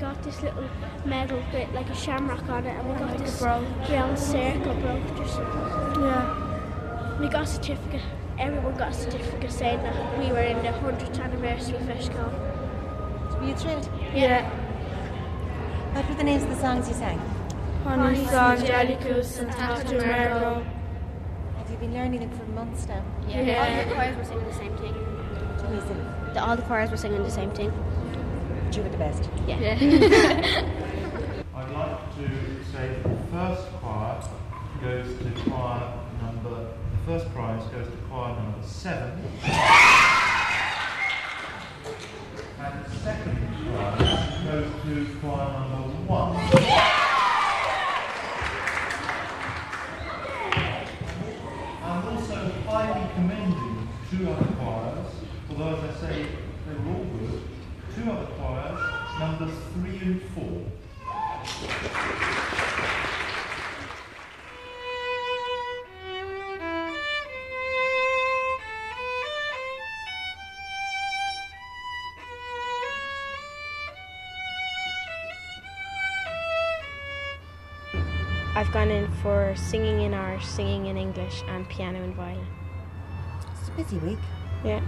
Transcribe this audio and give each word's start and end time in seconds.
got 0.00 0.22
this 0.22 0.42
little 0.42 0.64
medal 1.04 1.42
with 1.52 1.70
like 1.74 1.88
a 1.90 1.94
shamrock 1.94 2.48
on 2.48 2.64
it, 2.64 2.70
and 2.70 2.88
we 2.88 2.98
got 2.98 3.18
this 3.18 3.42
round 3.42 4.18
circle 4.18 4.74
brooch 4.74 5.20
or 5.20 5.28
something. 5.28 6.02
Yeah. 6.02 7.18
We 7.20 7.28
got 7.28 7.42
a 7.42 7.46
certificate. 7.46 8.00
Everyone 8.38 8.74
got 8.78 8.92
a 8.92 8.94
certificate 8.94 9.52
saying 9.52 9.82
that 9.82 10.18
we 10.18 10.32
were 10.32 10.40
in 10.40 10.62
the 10.62 10.72
hundredth 10.72 11.18
anniversary 11.20 11.76
of 11.76 11.82
Feis 11.82 12.08
Ceoil. 12.08 13.40
Were 13.40 13.46
you 13.46 13.54
thrilled? 13.54 13.90
Yeah. 14.14 14.48
What 15.92 16.08
were 16.08 16.14
the 16.14 16.24
names 16.24 16.44
of 16.44 16.48
the 16.48 16.56
songs 16.56 16.88
you 16.88 16.94
sang? 16.94 17.18
Honey 17.84 18.24
song, 18.26 18.56
Jellygoose, 18.56 19.40
and 19.40 19.50
After 19.50 20.00
Mergo. 20.00 20.64
Have 21.58 21.70
you 21.70 21.76
been 21.76 21.92
learning 21.92 22.20
them 22.20 22.30
for 22.30 22.44
months 22.46 22.86
now? 22.88 23.04
Yeah. 23.28 23.42
Yeah. 23.42 23.60
All 23.60 23.84
the 23.84 23.94
choirs 23.94 24.16
were 24.16 24.24
singing 24.24 24.46
the 24.46 24.54
same 24.54 24.76
thing. 24.78 24.94
Listen, 25.70 26.04
The, 26.34 26.42
all 26.42 26.56
the 26.56 26.62
choirs 26.62 26.90
were 26.90 26.96
singing 26.96 27.22
the 27.22 27.30
same 27.30 27.50
thing. 27.50 27.70
You 28.76 28.82
were 28.82 28.88
the 28.88 28.98
best. 28.98 29.28
Yeah. 29.46 29.56
I'd 31.54 31.70
like 31.72 32.14
to 32.16 32.64
say 32.72 32.94
that 32.94 33.02
the 33.02 33.16
first 33.32 33.66
choir 33.80 34.22
goes 34.80 35.18
to 35.18 35.50
choir 35.50 35.92
number, 36.22 36.68
the 36.92 36.98
first 37.06 37.32
prize 37.34 37.62
goes 37.72 37.86
to 37.86 37.96
choir 38.08 38.34
number 38.36 38.66
seven. 38.66 39.18
And 42.60 42.84
the 42.84 42.90
second 43.02 43.38
prize 43.74 44.44
goes 44.44 44.70
to 44.84 45.06
choir 45.20 45.50
number 45.68 45.96
one. 46.06 46.36
I've 78.60 78.70
gone 78.72 78.90
in 78.90 79.10
for 79.22 79.54
singing 79.56 80.02
in 80.02 80.12
Irish, 80.12 80.44
singing 80.44 80.84
in 80.84 80.98
English, 80.98 81.42
and 81.48 81.66
piano 81.70 82.02
and 82.02 82.14
violin. 82.14 82.46
It's 83.58 83.68
a 83.68 83.72
busy 83.72 83.96
week. 83.96 84.18
Yeah. 84.62 84.82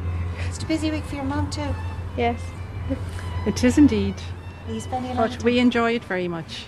It's 0.46 0.62
a 0.62 0.66
busy 0.66 0.90
week 0.90 1.04
for 1.04 1.14
your 1.14 1.24
mum 1.24 1.48
too. 1.50 1.74
Yes. 2.14 2.38
It 3.46 3.64
is 3.64 3.78
indeed, 3.78 4.14
Are 4.68 4.74
you 4.74 4.80
spending 4.80 5.12
a 5.12 5.14
lot 5.14 5.30
but 5.30 5.42
we 5.42 5.58
enjoy 5.58 5.94
it 5.94 6.04
very 6.04 6.28
much. 6.28 6.66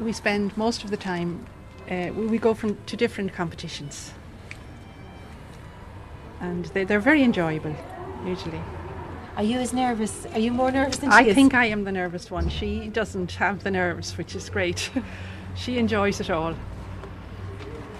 We 0.00 0.12
spend 0.12 0.56
most 0.56 0.82
of 0.82 0.90
the 0.90 0.96
time, 0.96 1.46
uh, 1.88 2.08
we, 2.12 2.26
we 2.26 2.38
go 2.38 2.54
from 2.54 2.76
to 2.86 2.96
different 2.96 3.32
competitions, 3.32 4.14
and 6.40 6.64
they, 6.74 6.82
they're 6.82 6.98
very 6.98 7.22
enjoyable, 7.22 7.76
usually. 8.26 8.60
Are 9.36 9.44
you 9.44 9.60
as 9.60 9.72
nervous? 9.72 10.26
Are 10.32 10.40
you 10.40 10.50
more 10.50 10.72
nervous 10.72 10.96
than 10.96 11.10
she 11.12 11.16
I 11.16 11.22
is? 11.22 11.36
think 11.36 11.54
I 11.54 11.66
am 11.66 11.84
the 11.84 11.92
nervous 11.92 12.32
one. 12.32 12.48
She 12.48 12.88
doesn't 12.88 13.30
have 13.34 13.62
the 13.62 13.70
nerves, 13.70 14.18
which 14.18 14.34
is 14.34 14.50
great. 14.50 14.90
she 15.54 15.78
enjoys 15.78 16.20
it 16.20 16.30
all. 16.30 16.54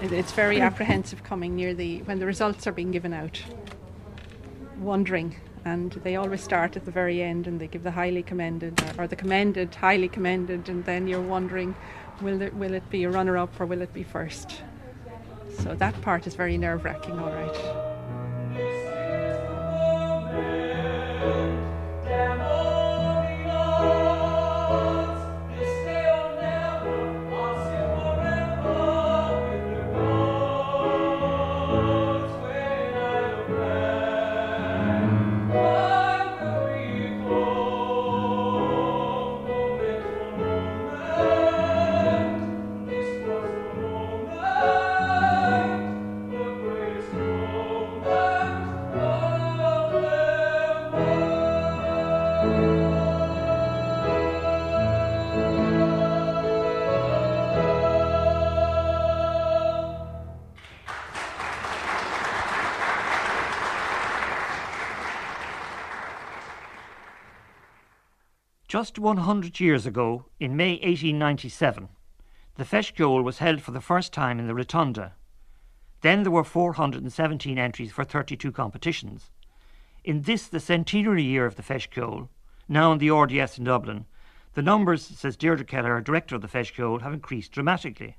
It, 0.02 0.12
it's 0.12 0.32
very 0.32 0.60
apprehensive 0.60 1.22
coming 1.22 1.54
near 1.54 1.74
the 1.74 2.02
when 2.02 2.18
the 2.18 2.26
results 2.26 2.66
are 2.66 2.72
being 2.72 2.90
given 2.90 3.12
out. 3.12 3.42
Wondering, 4.78 5.36
and 5.64 5.92
they 6.02 6.16
always 6.16 6.42
start 6.42 6.76
at 6.76 6.84
the 6.84 6.90
very 6.90 7.22
end, 7.22 7.46
and 7.46 7.60
they 7.60 7.68
give 7.68 7.84
the 7.84 7.92
highly 7.92 8.22
commended 8.22 8.82
uh, 8.82 9.02
or 9.02 9.06
the 9.06 9.16
commended, 9.16 9.74
highly 9.74 10.08
commended, 10.08 10.68
and 10.68 10.84
then 10.84 11.06
you're 11.06 11.20
wondering, 11.20 11.74
will 12.20 12.42
it 12.42 12.54
will 12.54 12.74
it 12.74 12.88
be 12.90 13.04
a 13.04 13.10
runner 13.10 13.38
up 13.38 13.60
or 13.60 13.66
will 13.66 13.82
it 13.82 13.92
be 13.92 14.02
first? 14.02 14.62
So 15.58 15.74
that 15.74 16.00
part 16.02 16.26
is 16.26 16.34
very 16.34 16.58
nerve 16.58 16.84
wracking. 16.84 17.18
All 17.18 17.32
right. 17.32 17.91
Just 68.82 68.98
100 68.98 69.60
years 69.60 69.86
ago, 69.86 70.24
in 70.40 70.56
May 70.56 70.72
1897, 70.72 71.88
the 72.56 72.64
Feis 72.64 72.92
Ceoil 72.92 73.22
was 73.22 73.38
held 73.38 73.62
for 73.62 73.70
the 73.70 73.80
first 73.80 74.12
time 74.12 74.40
in 74.40 74.48
the 74.48 74.56
Rotunda. 74.56 75.12
Then 76.00 76.24
there 76.24 76.32
were 76.32 76.42
417 76.42 77.58
entries 77.58 77.92
for 77.92 78.02
32 78.02 78.50
competitions. 78.50 79.30
In 80.02 80.22
this, 80.22 80.48
the 80.48 80.58
centenary 80.58 81.22
year 81.22 81.46
of 81.46 81.54
the 81.54 81.62
Feis 81.62 81.88
Ceoil, 81.88 82.26
now 82.68 82.90
in 82.90 82.98
the 82.98 83.12
RDS 83.12 83.56
in 83.56 83.62
Dublin, 83.62 84.04
the 84.54 84.62
numbers, 84.62 85.06
says 85.06 85.36
Deirdre 85.36 85.64
Kelleher, 85.64 86.00
director 86.00 86.34
of 86.34 86.42
the 86.42 86.48
Feis 86.48 86.72
Ceoil, 86.74 87.02
have 87.02 87.12
increased 87.12 87.52
dramatically. 87.52 88.16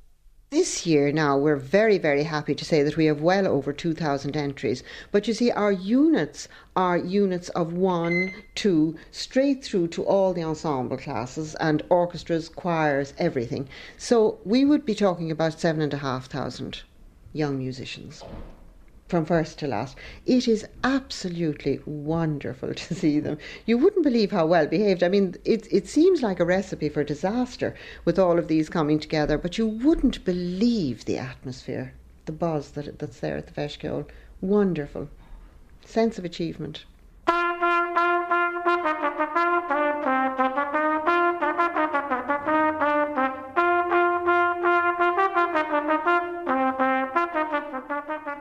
This 0.54 0.86
year 0.86 1.12
now, 1.12 1.36
we're 1.36 1.56
very, 1.56 1.98
very 1.98 2.26
happy 2.26 2.54
to 2.54 2.64
say 2.64 2.84
that 2.84 2.96
we 2.96 3.08
have 3.08 3.24
well 3.24 3.48
over 3.48 3.74
2,000 3.74 4.38
entries. 4.38 4.84
But 5.12 5.28
you 5.28 5.34
see, 5.34 5.50
our 5.50 5.72
units 5.72 6.48
are 6.76 6.96
units 6.96 7.50
of 7.50 7.74
one, 7.74 8.32
two, 8.54 8.96
straight 9.10 9.64
through 9.64 9.88
to 9.88 10.04
all 10.04 10.32
the 10.32 10.44
ensemble 10.44 10.98
classes 10.98 11.56
and 11.56 11.82
orchestras, 11.90 12.50
choirs, 12.50 13.16
everything. 13.18 13.68
So 13.98 14.38
we 14.46 14.64
would 14.64 14.86
be 14.86 14.94
talking 14.94 15.32
about 15.32 15.60
seven 15.60 15.82
and 15.82 15.92
a 15.96 15.98
half 15.98 16.28
thousand 16.28 16.84
young 17.34 17.58
musicians 17.58 18.24
from 19.14 19.26
first 19.26 19.60
to 19.60 19.68
last. 19.68 19.96
It 20.26 20.48
is 20.48 20.66
absolutely 20.84 21.80
wonderful 21.86 22.74
to 22.74 22.96
see 23.02 23.20
them. 23.20 23.38
You 23.68 23.78
wouldn't 23.78 24.02
believe 24.04 24.32
how 24.32 24.48
well 24.48 24.66
behaved. 24.66 25.04
I 25.04 25.08
mean, 25.08 25.36
it, 25.46 25.68
it 25.72 25.88
seems 25.88 26.24
like 26.24 26.40
a 26.40 26.46
recipe 26.46 26.90
for 26.90 27.04
disaster 27.04 27.76
with 28.06 28.18
all 28.18 28.40
of 28.40 28.48
these 28.48 28.70
coming 28.70 29.00
together, 29.00 29.38
but 29.38 29.60
you 29.60 29.68
wouldn't 29.68 30.26
believe 30.26 31.06
the 31.06 31.20
atmosphere, 31.20 31.94
the 32.26 32.32
buzz 32.32 32.72
that, 32.72 32.98
that's 32.98 33.20
there 33.20 33.38
at 33.38 33.46
the 33.46 33.54
Feis 33.54 33.78
Ceoil. 33.78 34.08
Wonderful. 34.42 35.10
Sense 35.86 36.18
of 36.18 36.26
achievement. 36.26 36.86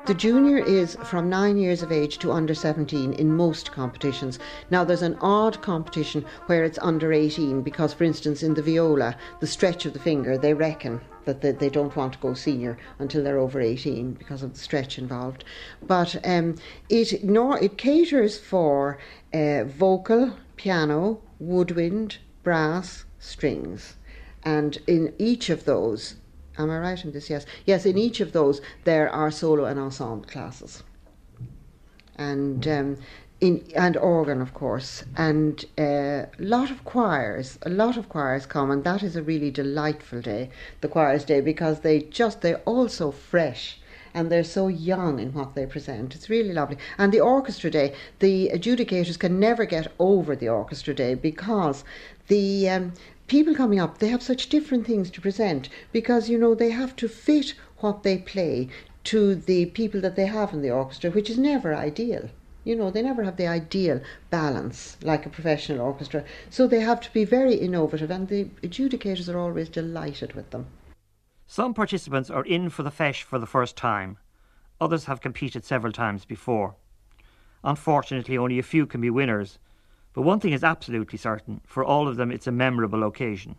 The 0.04 0.14
junior 0.14 0.58
is 0.58 0.96
from 1.04 1.28
nine 1.28 1.56
years 1.56 1.80
of 1.80 1.92
age 1.92 2.18
to 2.18 2.32
under 2.32 2.56
17 2.56 3.12
in 3.12 3.36
most 3.36 3.70
competitions. 3.70 4.40
Now, 4.68 4.82
there's 4.82 5.00
an 5.02 5.16
odd 5.20 5.62
competition 5.62 6.24
where 6.46 6.64
it's 6.64 6.78
under 6.82 7.12
18 7.12 7.62
because, 7.62 7.94
for 7.94 8.02
instance, 8.02 8.42
in 8.42 8.54
the 8.54 8.62
viola, 8.62 9.16
the 9.38 9.46
stretch 9.46 9.86
of 9.86 9.92
the 9.92 10.00
finger, 10.00 10.36
they 10.36 10.54
reckon 10.54 11.00
that 11.24 11.40
they, 11.40 11.52
they 11.52 11.68
don't 11.68 11.94
want 11.94 12.14
to 12.14 12.18
go 12.18 12.34
senior 12.34 12.78
until 12.98 13.22
they're 13.22 13.38
over 13.38 13.60
18 13.60 14.14
because 14.14 14.42
of 14.42 14.54
the 14.54 14.58
stretch 14.58 14.98
involved. 14.98 15.44
But 15.80 16.16
um, 16.26 16.56
it, 16.88 17.22
nor, 17.22 17.60
it 17.60 17.78
caters 17.78 18.36
for 18.36 18.98
uh, 19.32 19.62
vocal, 19.62 20.32
piano, 20.56 21.20
woodwind, 21.38 22.18
brass, 22.42 23.04
strings. 23.20 23.94
And 24.42 24.78
in 24.88 25.14
each 25.18 25.48
of 25.48 25.64
those, 25.64 26.16
Am 26.58 26.70
I 26.70 26.78
right 26.78 27.04
in 27.04 27.12
this? 27.12 27.30
Yes. 27.30 27.46
Yes, 27.64 27.86
in 27.86 27.96
each 27.96 28.20
of 28.20 28.32
those, 28.32 28.60
there 28.84 29.08
are 29.08 29.30
solo 29.30 29.64
and 29.64 29.78
ensemble 29.78 30.26
classes. 30.28 30.82
And 32.16 32.68
um, 32.68 32.98
in, 33.42 33.64
and 33.74 33.96
organ, 33.96 34.40
of 34.40 34.54
course, 34.54 35.04
and 35.16 35.64
a 35.76 35.82
uh, 35.82 36.26
lot 36.38 36.70
of 36.70 36.84
choirs. 36.84 37.58
A 37.62 37.70
lot 37.70 37.96
of 37.96 38.08
choirs 38.08 38.46
come, 38.46 38.70
and 38.70 38.84
that 38.84 39.02
is 39.02 39.16
a 39.16 39.22
really 39.22 39.50
delightful 39.50 40.20
day, 40.20 40.50
the 40.80 40.88
choirs' 40.88 41.24
day, 41.24 41.40
because 41.40 41.80
they 41.80 42.02
just 42.02 42.40
they're 42.40 42.62
all 42.66 42.88
so 42.88 43.10
fresh, 43.10 43.80
and 44.14 44.30
they're 44.30 44.44
so 44.44 44.68
young 44.68 45.18
in 45.18 45.32
what 45.32 45.56
they 45.56 45.66
present. 45.66 46.14
It's 46.14 46.30
really 46.30 46.52
lovely. 46.52 46.78
And 46.98 47.10
the 47.12 47.20
orchestra 47.20 47.68
day, 47.68 47.94
the 48.20 48.52
adjudicators 48.54 49.18
can 49.18 49.40
never 49.40 49.64
get 49.64 49.90
over 49.98 50.36
the 50.36 50.48
orchestra 50.48 50.94
day 50.94 51.14
because 51.14 51.82
the 52.28 52.68
um, 52.68 52.92
people 53.32 53.54
coming 53.54 53.80
up, 53.80 53.96
they 53.96 54.08
have 54.08 54.22
such 54.22 54.50
different 54.50 54.86
things 54.86 55.10
to 55.10 55.18
present 55.18 55.70
because, 55.90 56.28
you 56.28 56.36
know, 56.36 56.54
they 56.54 56.70
have 56.70 56.94
to 56.94 57.08
fit 57.08 57.54
what 57.78 58.02
they 58.02 58.18
play 58.18 58.68
to 59.04 59.34
the 59.34 59.64
people 59.66 60.02
that 60.02 60.16
they 60.16 60.26
have 60.26 60.52
in 60.52 60.60
the 60.60 60.70
orchestra, 60.70 61.10
which 61.10 61.30
is 61.30 61.38
never 61.38 61.74
ideal. 61.74 62.28
You 62.62 62.76
know, 62.76 62.90
they 62.90 63.00
never 63.00 63.24
have 63.24 63.38
the 63.38 63.46
ideal 63.46 64.02
balance 64.28 64.98
like 65.02 65.24
a 65.24 65.30
professional 65.30 65.80
orchestra. 65.80 66.24
So 66.50 66.66
they 66.66 66.80
have 66.80 67.00
to 67.00 67.12
be 67.14 67.24
very 67.24 67.54
innovative, 67.54 68.10
and 68.10 68.28
the 68.28 68.44
adjudicators 68.62 69.32
are 69.32 69.38
always 69.38 69.70
delighted 69.70 70.34
with 70.34 70.50
them. 70.50 70.66
Some 71.46 71.72
participants 71.72 72.28
are 72.28 72.44
in 72.44 72.68
for 72.68 72.82
the 72.82 72.90
feis 72.90 73.22
for 73.22 73.38
the 73.38 73.46
first 73.46 73.78
time. 73.78 74.18
Others 74.78 75.06
have 75.06 75.22
competed 75.22 75.64
several 75.64 75.92
times 75.94 76.26
before. 76.26 76.74
Unfortunately, 77.64 78.36
only 78.36 78.58
a 78.58 78.62
few 78.62 78.84
can 78.84 79.00
be 79.00 79.08
winners. 79.08 79.58
But 80.14 80.22
one 80.22 80.40
thing 80.40 80.52
is 80.52 80.62
absolutely 80.62 81.18
certain 81.18 81.60
for 81.66 81.84
all 81.84 82.06
of 82.06 82.16
them, 82.16 82.30
it's 82.30 82.46
a 82.46 82.52
memorable 82.52 83.02
occasion. 83.02 83.56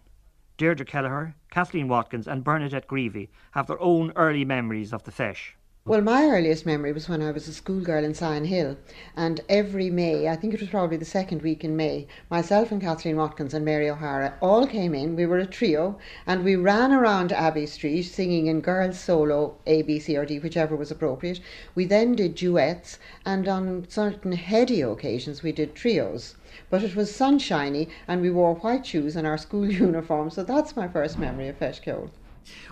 Deirdre 0.58 0.86
Kelleher, 0.86 1.36
Kathleen 1.50 1.88
Watkins, 1.88 2.28
and 2.28 2.44
Bernadette 2.44 2.88
Greevy 2.88 3.30
have 3.52 3.68
their 3.68 3.82
own 3.82 4.12
early 4.16 4.46
memories 4.46 4.94
of 4.94 5.04
the 5.04 5.12
feis. 5.12 5.54
Well, 5.86 6.00
my 6.00 6.28
earliest 6.28 6.66
memory 6.66 6.94
was 6.94 7.10
when 7.10 7.22
I 7.22 7.32
was 7.32 7.50
a 7.50 7.54
schoolgirl 7.54 8.06
in 8.06 8.14
Sion 8.14 8.46
Hill, 8.46 8.78
and 9.18 9.42
every 9.50 9.90
May, 9.90 10.30
I 10.30 10.38
think 10.38 10.54
it 10.54 10.62
was 10.62 10.70
probably 10.70 10.96
the 10.96 11.04
second 11.04 11.42
week 11.42 11.66
in 11.66 11.76
May, 11.76 12.08
myself 12.30 12.72
and 12.72 12.80
Kathleen 12.82 13.18
Watkins 13.18 13.54
and 13.54 13.66
Mary 13.66 13.90
O'Hara 13.90 14.36
all 14.40 14.66
came 14.66 14.96
in. 14.96 15.18
We 15.18 15.26
were 15.26 15.40
a 15.40 15.46
trio, 15.46 16.00
and 16.26 16.46
we 16.46 16.56
ran 16.56 16.94
around 16.94 17.34
Abbey 17.34 17.66
Street 17.66 18.04
singing 18.04 18.48
in 18.48 18.62
girls' 18.62 18.98
solo, 18.98 19.58
A, 19.68 19.82
B, 19.82 20.00
C, 20.00 20.16
or 20.16 20.26
D, 20.26 20.40
whichever 20.40 20.74
was 20.74 20.90
appropriate. 20.90 21.42
We 21.76 21.84
then 21.84 22.16
did 22.16 22.36
duets, 22.36 22.98
and 23.26 23.46
on 23.50 23.86
certain 23.90 24.32
heady 24.32 24.80
occasions, 24.80 25.44
we 25.44 25.52
did 25.52 25.76
trios. 25.76 26.36
But 26.70 26.84
it 26.84 26.96
was 26.96 27.14
sunshiny, 27.14 27.90
and 28.08 28.22
we 28.22 28.30
wore 28.30 28.56
white 28.56 28.86
shoes 28.86 29.18
and 29.18 29.28
our 29.28 29.38
school 29.38 29.70
uniform, 29.70 30.30
so 30.30 30.46
that's 30.46 30.78
my 30.78 30.88
first 30.88 31.20
memory 31.20 31.50
of 31.50 31.60
Ceoil. 31.60 32.10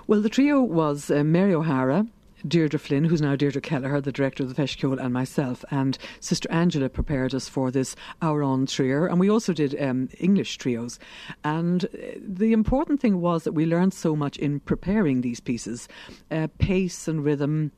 Well, 0.07 0.21
the 0.21 0.29
trio 0.29 0.61
was 0.61 1.11
uh, 1.11 1.25
Mary 1.25 1.53
O'Hara, 1.53 2.07
Deirdre 2.47 2.79
Flynn, 2.79 3.05
who's 3.05 3.21
now 3.21 3.35
Deirdre 3.35 3.61
Kelleher, 3.61 4.01
the 4.01 4.11
director 4.11 4.43
of 4.43 4.55
the 4.55 4.61
Ceoil, 4.61 4.99
and 4.99 5.13
myself. 5.13 5.63
And 5.71 5.97
Sister 6.19 6.51
Angela 6.51 6.89
prepared 6.89 7.33
us 7.33 7.47
for 7.47 7.71
this 7.71 7.95
hour 8.21 8.43
on 8.43 8.65
trio, 8.65 9.05
and 9.05 9.19
we 9.19 9.29
also 9.29 9.53
did 9.53 9.79
um, 9.81 10.09
English 10.19 10.57
trios. 10.57 10.99
And 11.43 11.85
uh, 11.85 12.19
the 12.19 12.53
important 12.53 12.99
thing 12.99 13.21
was 13.21 13.43
that 13.43 13.53
we 13.53 13.65
learned 13.65 13.93
so 13.93 14.15
much 14.15 14.37
in 14.37 14.59
preparing 14.59 15.21
these 15.21 15.39
pieces 15.39 15.87
uh, 16.29 16.47
pace 16.59 17.07
and 17.07 17.23
rhythm, 17.23 17.71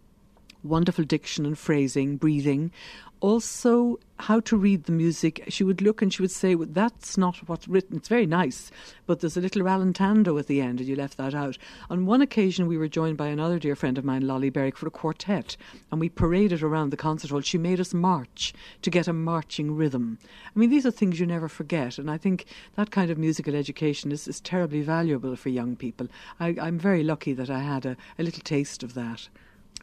wonderful 0.64 1.04
diction 1.04 1.46
and 1.46 1.58
phrasing, 1.58 2.18
breathing, 2.18 2.72
also 3.24 3.98
how 4.20 4.42
to 4.42 4.58
read 4.58 4.84
the 4.84 4.92
music. 4.92 5.46
She 5.48 5.64
would 5.64 5.82
look 5.82 6.02
and 6.02 6.14
she 6.14 6.22
would 6.22 6.30
say, 6.30 6.56
well, 6.56 6.68
That's 6.70 7.18
not 7.18 7.38
what's 7.48 7.70
written. 7.70 7.96
It's 7.96 8.10
very 8.10 8.26
nice, 8.26 8.70
but 9.06 9.22
there's 9.22 9.38
a 9.38 9.42
little 9.42 9.62
rallentando 9.62 10.38
at 10.38 10.48
the 10.48 10.60
end, 10.60 10.82
and 10.82 10.90
you 10.90 10.98
left 10.98 11.16
that 11.18 11.34
out. 11.34 11.58
On 11.90 12.06
one 12.06 12.22
occasion, 12.22 12.68
we 12.68 12.78
were 12.78 12.90
joined 12.90 13.16
by 13.16 13.28
another 13.28 13.60
dear 13.60 13.78
friend 13.78 13.98
of 13.98 14.04
mine, 14.04 14.28
Lolly 14.28 14.50
Berwick, 14.50 14.76
for 14.78 14.88
a 14.88 14.92
quartet, 14.92 15.56
and 15.90 16.02
we 16.02 16.10
paraded 16.10 16.62
around 16.62 16.90
the 16.90 16.98
concert 16.98 17.32
hall. 17.32 17.40
She 17.40 17.58
made 17.58 17.80
us 17.80 17.94
march 17.94 18.54
to 18.82 18.90
get 18.90 19.08
a 19.08 19.14
marching 19.14 19.74
rhythm. 19.74 20.20
I 20.54 20.60
mean, 20.60 20.70
these 20.70 20.86
are 20.86 20.92
things 20.92 21.18
you 21.18 21.26
never 21.26 21.48
forget, 21.48 21.98
and 21.98 22.12
I 22.12 22.18
think 22.18 22.46
that 22.76 22.92
kind 22.92 23.10
of 23.10 23.18
musical 23.18 23.56
education 23.56 24.12
is, 24.12 24.28
is 24.28 24.42
terribly 24.42 24.82
valuable 24.82 25.38
for 25.38 25.48
young 25.48 25.78
people. 25.78 26.08
I, 26.42 26.56
am 26.58 26.78
very 26.78 27.04
lucky 27.04 27.32
that 27.34 27.50
I 27.50 27.60
had 27.60 27.86
a, 27.86 27.96
a 28.20 28.24
little 28.24 28.44
taste 28.44 28.84
of 28.84 28.96
that 28.96 29.30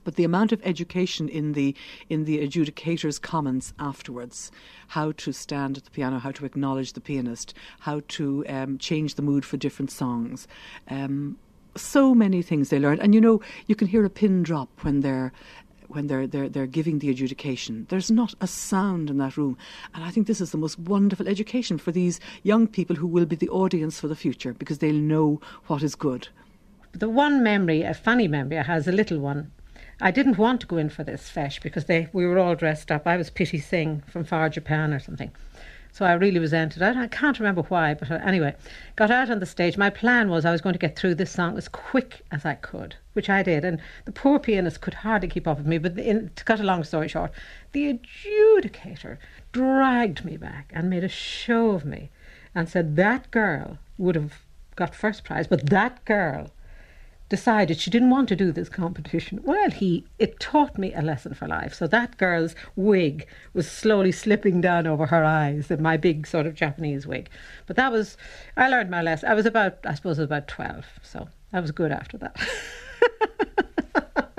but 0.05 0.17
the 0.17 0.25
amount 0.25 0.53
of 0.53 0.61
education 0.65 1.29
in 1.29 1.53
the 1.53 1.75
in 2.09 2.25
the 2.25 2.41
adjudicator's 2.41 3.19
comments 3.19 3.73
afterwards, 3.79 4.51
how 4.89 5.13
to 5.13 5.33
stand 5.33 5.77
at 5.77 5.85
the 5.85 5.91
piano, 5.91 6.19
how 6.19 6.33
to 6.33 6.45
acknowledge 6.45 6.93
the 6.93 7.01
pianist, 7.01 7.55
how 7.81 8.03
to 8.09 8.45
um, 8.49 8.79
change 8.79 9.15
the 9.15 9.23
mood 9.23 9.45
for 9.45 9.57
different 9.57 9.91
songs. 9.91 10.49
Um, 10.89 11.39
so 11.77 12.15
many 12.15 12.43
things 12.43 12.69
they 12.69 12.79
learn, 12.79 12.99
and 13.01 13.15
you 13.15 13.21
know 13.21 13.41
you 13.67 13.75
can 13.75 13.89
hear 13.89 14.05
a 14.05 14.11
pin 14.11 14.43
drop 14.43 14.69
when 14.83 15.01
they're 15.01 15.33
when 15.91 16.07
they're, 16.07 16.27
they're, 16.27 16.49
they're 16.49 16.67
giving 16.67 17.01
the 17.01 17.11
adjudication. 17.11 17.87
There's 17.89 18.13
not 18.13 18.35
a 18.41 18.47
sound 18.47 19.11
in 19.11 19.19
that 19.19 19.37
room. 19.37 19.59
And 19.93 20.05
I 20.05 20.11
think 20.11 20.27
this 20.27 20.41
is 20.41 20.53
the 20.53 20.59
most 20.59 20.79
wonderful 20.79 21.27
education 21.27 21.79
for 21.79 21.91
these 21.91 22.21
young 22.45 22.69
people 22.69 22.95
who 22.95 23.09
will 23.09 23.27
be 23.27 23.35
the 23.35 23.49
audience 23.49 23.99
for 23.99 24.07
the 24.07 24.15
future 24.15 24.55
because 24.55 24.79
they'll 24.79 24.95
know 24.95 25.41
what 25.67 25.83
is 25.83 25.97
good. 25.97 26.29
The 26.93 27.09
one 27.09 27.43
memory, 27.43 27.83
a 27.83 27.95
funny 27.95 28.29
memory 28.29 28.59
I 28.59 28.63
have, 28.63 28.87
a 28.87 28.93
little 28.93 29.19
one, 29.19 29.51
I 30.03 30.11
didn't 30.11 30.39
want 30.39 30.63
to 30.63 30.67
go 30.67 30.79
in 30.79 30.89
for 30.89 31.05
this 31.05 31.31
feis 31.31 31.61
because 31.61 31.85
they 31.85 32.09
we 32.13 32.27
were 32.27 32.39
all 32.39 32.55
dressed 32.55 32.91
up. 32.91 33.07
I 33.07 33.17
was 33.17 33.31
Pitti 33.31 33.61
Sing 33.61 34.03
from 34.07 34.25
far 34.25 34.49
Japan 34.49 34.95
or 34.95 34.99
something. 34.99 35.31
So 35.93 36.07
I 36.07 36.13
really 36.13 36.39
resented 36.39 36.83
it. 36.83 36.97
I 36.97 37.09
can't 37.09 37.39
remember 37.39 37.63
why, 37.63 37.95
but 37.95 38.11
uh, 38.11 38.21
anyway, 38.25 38.55
got 38.97 39.11
out 39.11 39.29
on 39.29 39.41
the 39.41 39.47
stage. 39.47 39.77
My 39.77 39.91
plan 39.91 40.31
was 40.31 40.45
I 40.45 40.53
was 40.53 40.61
going 40.61 40.73
to 40.73 40.79
get 40.79 40.97
through 40.97 41.17
this 41.17 41.33
song 41.33 41.59
as 41.59 41.69
quick 41.69 42.23
as 42.31 42.45
I 42.45 42.55
could, 42.55 42.95
which 43.13 43.29
I 43.29 43.43
did. 43.43 43.65
And 43.65 43.81
the 44.05 44.13
poor 44.13 44.39
pianist 44.39 44.81
could 44.81 44.95
hardly 44.95 45.29
keep 45.29 45.49
up 45.49 45.59
with 45.59 45.67
me. 45.67 45.79
But 45.79 45.99
in, 45.99 46.31
to 46.37 46.45
cut 46.45 46.61
a 46.61 46.65
long 46.65 46.85
story 46.85 47.09
short, 47.09 47.33
the 47.73 47.93
adjudicator 47.93 49.19
dragged 49.53 50.25
me 50.25 50.37
back 50.37 50.71
and 50.75 50.89
made 50.89 51.05
a 51.05 51.09
show 51.09 51.73
of 51.73 51.85
me 51.85 52.11
and 52.55 52.69
said 52.69 52.97
that 52.97 53.31
girl 53.31 53.79
would 53.99 54.15
have 54.15 54.43
got 54.77 54.95
first 54.95 55.25
prize, 55.25 55.47
but 55.47 55.69
that 55.71 56.05
girl 56.05 56.51
decided 57.31 57.79
she 57.79 57.91
didn't 57.91 58.11
want 58.11 58.29
to 58.29 58.37
do 58.37 58.53
this 58.53 58.69
competition. 58.69 59.41
Well, 59.45 59.71
he 59.71 60.05
it 60.19 60.39
taught 60.41 60.77
me 60.77 60.93
a 60.93 61.01
lesson 61.01 61.33
for 61.33 61.49
life. 61.49 61.73
So 61.73 61.87
that 61.87 62.19
girl's 62.19 62.55
wig 62.77 63.27
was 63.55 63.71
slowly 63.71 64.13
slipping 64.13 64.61
down 64.61 64.87
over 64.87 65.07
her 65.07 65.25
eyes, 65.25 65.71
and 65.71 65.81
my 65.81 65.97
big 65.97 66.27
sort 66.27 66.47
of 66.47 66.55
Japanese 66.55 67.07
wig. 67.07 67.31
But 67.67 67.77
that 67.77 67.93
was 67.93 68.19
I 68.57 68.69
learned 68.69 68.91
my 68.91 69.01
lesson. 69.01 69.31
I 69.31 69.35
was 69.35 69.47
about 69.47 69.79
I 69.87 69.95
suppose 69.95 70.19
I 70.19 70.23
was 70.23 70.27
about 70.27 70.49
twelve, 70.49 70.85
so 71.03 71.29
I 71.53 71.61
was 71.61 71.71
good 71.71 71.93
after 71.93 72.19
that. 72.19 72.37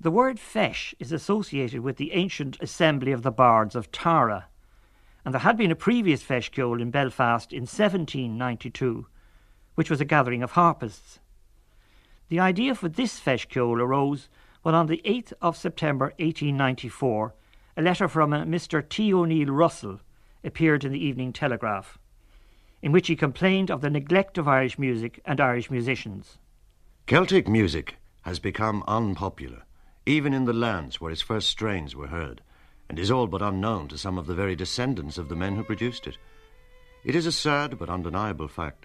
the 0.00 0.10
word 0.10 0.38
feis 0.38 0.94
is 0.98 1.12
associated 1.12 1.80
with 1.80 1.96
the 1.96 2.12
ancient 2.12 2.60
assembly 2.60 3.12
of 3.12 3.22
the 3.22 3.30
bards 3.30 3.76
of 3.76 3.92
Tara, 3.92 4.46
and 5.24 5.32
there 5.32 5.40
had 5.40 5.56
been 5.56 5.70
a 5.70 5.76
previous 5.76 6.24
ceoil 6.24 6.82
in 6.82 6.90
Belfast 6.90 7.52
in 7.52 7.62
1792, 7.62 9.06
which 9.76 9.90
was 9.90 10.00
a 10.00 10.04
gathering 10.04 10.42
of 10.42 10.52
harpists. 10.52 11.20
The 12.28 12.40
idea 12.40 12.74
for 12.74 12.88
this 12.88 13.18
feis 13.18 13.46
arose 13.56 14.28
when 14.62 14.74
on 14.74 14.86
the 14.86 15.00
8th 15.04 15.32
of 15.40 15.56
September 15.56 16.06
1894 16.18 17.34
a 17.76 17.82
letter 17.82 18.08
from 18.08 18.32
a 18.32 18.44
Mr. 18.44 18.86
T. 18.86 19.14
O'Neill 19.14 19.48
Russell 19.48 20.00
appeared 20.44 20.84
in 20.84 20.92
the 20.92 21.02
Evening 21.02 21.32
Telegraph, 21.32 21.96
in 22.82 22.92
which 22.92 23.06
he 23.06 23.16
complained 23.16 23.70
of 23.70 23.80
the 23.80 23.88
neglect 23.88 24.36
of 24.36 24.46
Irish 24.46 24.78
music 24.78 25.20
and 25.24 25.40
Irish 25.40 25.70
musicians. 25.70 26.38
Celtic 27.06 27.48
music 27.48 27.96
has 28.22 28.38
become 28.38 28.84
unpopular, 28.86 29.62
even 30.04 30.34
in 30.34 30.44
the 30.44 30.52
lands 30.52 31.00
where 31.00 31.12
its 31.12 31.22
first 31.22 31.48
strains 31.48 31.96
were 31.96 32.08
heard, 32.08 32.42
and 32.90 32.98
is 32.98 33.10
all 33.10 33.26
but 33.26 33.42
unknown 33.42 33.88
to 33.88 33.96
some 33.96 34.18
of 34.18 34.26
the 34.26 34.34
very 34.34 34.54
descendants 34.54 35.16
of 35.16 35.28
the 35.28 35.36
men 35.36 35.56
who 35.56 35.64
produced 35.64 36.06
it. 36.06 36.18
It 37.04 37.14
is 37.14 37.24
a 37.24 37.32
sad 37.32 37.78
but 37.78 37.88
undeniable 37.88 38.48
fact 38.48 38.84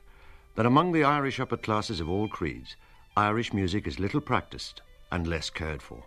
that 0.56 0.66
among 0.66 0.92
the 0.92 1.04
Irish 1.04 1.40
upper 1.40 1.58
classes 1.58 2.00
of 2.00 2.10
all 2.10 2.28
creeds, 2.28 2.78
Irish 3.16 3.54
music 3.54 3.86
is 3.86 4.00
little 4.00 4.22
practiced 4.22 4.82
and 5.12 5.28
less 5.28 5.52
cared 5.52 5.84
for. 5.84 6.04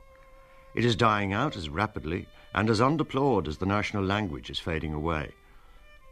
It 0.75 0.85
is 0.85 0.97
dying 0.97 1.33
out 1.33 1.57
as 1.57 1.69
rapidly 1.69 2.27
and 2.53 2.69
as 2.69 2.81
undeplored 2.81 3.47
as 3.47 3.59
the 3.59 3.67
national 3.67 4.03
language 4.03 4.51
is 4.51 4.59
fading 4.59 4.93
away. 4.93 5.31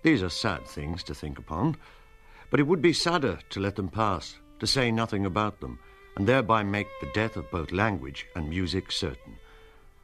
These 0.05 0.23
are 0.23 0.29
sad 0.29 0.69
things 0.69 1.03
to 1.05 1.15
think 1.15 1.37
upon, 1.37 1.77
but 2.49 2.61
it 2.61 2.69
would 2.69 2.81
be 2.81 2.93
sadder 2.93 3.41
to 3.51 3.59
let 3.59 3.75
them 3.75 3.89
pass, 3.89 4.37
to 4.61 4.69
say 4.69 4.93
nothing 4.93 5.27
about 5.27 5.59
them, 5.59 5.81
and 6.15 6.29
thereby 6.29 6.63
make 6.63 6.87
the 7.01 7.11
death 7.13 7.37
of 7.37 7.51
both 7.51 7.73
language 7.73 8.27
and 8.37 8.49
music 8.49 8.93
certain. 8.93 9.37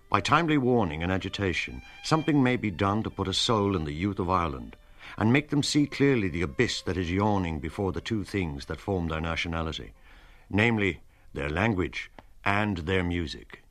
By 0.08 0.20
timely 0.20 0.58
warning 0.58 1.04
and 1.04 1.12
agitation, 1.12 1.82
something 2.02 2.42
may 2.42 2.56
be 2.56 2.72
done 2.72 3.04
to 3.04 3.10
put 3.10 3.28
a 3.28 3.32
soul 3.32 3.76
in 3.76 3.84
the 3.84 3.94
youth 3.94 4.18
of 4.18 4.28
Ireland, 4.28 4.74
and 5.16 5.32
make 5.32 5.50
them 5.50 5.62
see 5.62 5.86
clearly 5.86 6.28
the 6.28 6.42
abyss 6.42 6.82
that 6.82 6.96
is 6.96 7.12
yawning 7.12 7.60
before 7.60 7.92
the 7.92 8.00
two 8.00 8.24
things 8.24 8.66
that 8.66 8.80
form 8.80 9.06
their 9.06 9.20
nationality 9.20 9.92
namely 10.50 11.00
their 11.32 11.48
language 11.48 12.10
and 12.44 12.78
their 12.78 13.04
music. 13.04 13.62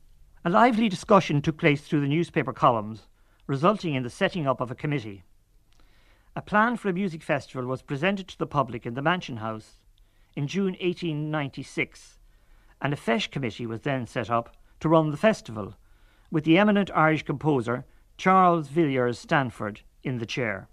A 0.44 0.50
lively 0.50 0.88
discussion 0.88 1.42
took 1.42 1.58
place 1.58 1.82
through 1.82 2.00
the 2.00 2.08
newspaper 2.08 2.52
columns, 2.52 3.06
resulting 3.46 3.94
in 3.94 4.02
the 4.02 4.10
setting 4.10 4.46
up 4.46 4.60
of 4.60 4.70
a 4.70 4.74
committee. 4.74 5.22
A 6.34 6.40
plan 6.40 6.76
for 6.76 6.88
a 6.88 6.94
music 6.94 7.22
festival 7.22 7.66
was 7.66 7.82
presented 7.82 8.26
to 8.28 8.38
the 8.38 8.46
public 8.46 8.86
in 8.86 8.94
the 8.94 9.02
Mansion 9.02 9.36
House 9.36 9.74
in 10.34 10.46
June 10.46 10.72
1896, 10.80 12.18
and 12.80 12.94
a 12.94 12.96
feis 12.96 13.30
committee 13.30 13.66
was 13.66 13.82
then 13.82 14.06
set 14.06 14.30
up 14.30 14.56
to 14.78 14.88
run 14.88 15.10
the 15.10 15.16
festival, 15.18 15.74
with 16.30 16.44
the 16.44 16.56
eminent 16.56 16.90
Irish 16.94 17.24
composer 17.24 17.84
Charles 18.16 18.68
Villiers 18.68 19.18
Stanford 19.18 19.82
in 20.02 20.18
the 20.18 20.26
chair. 20.26 20.68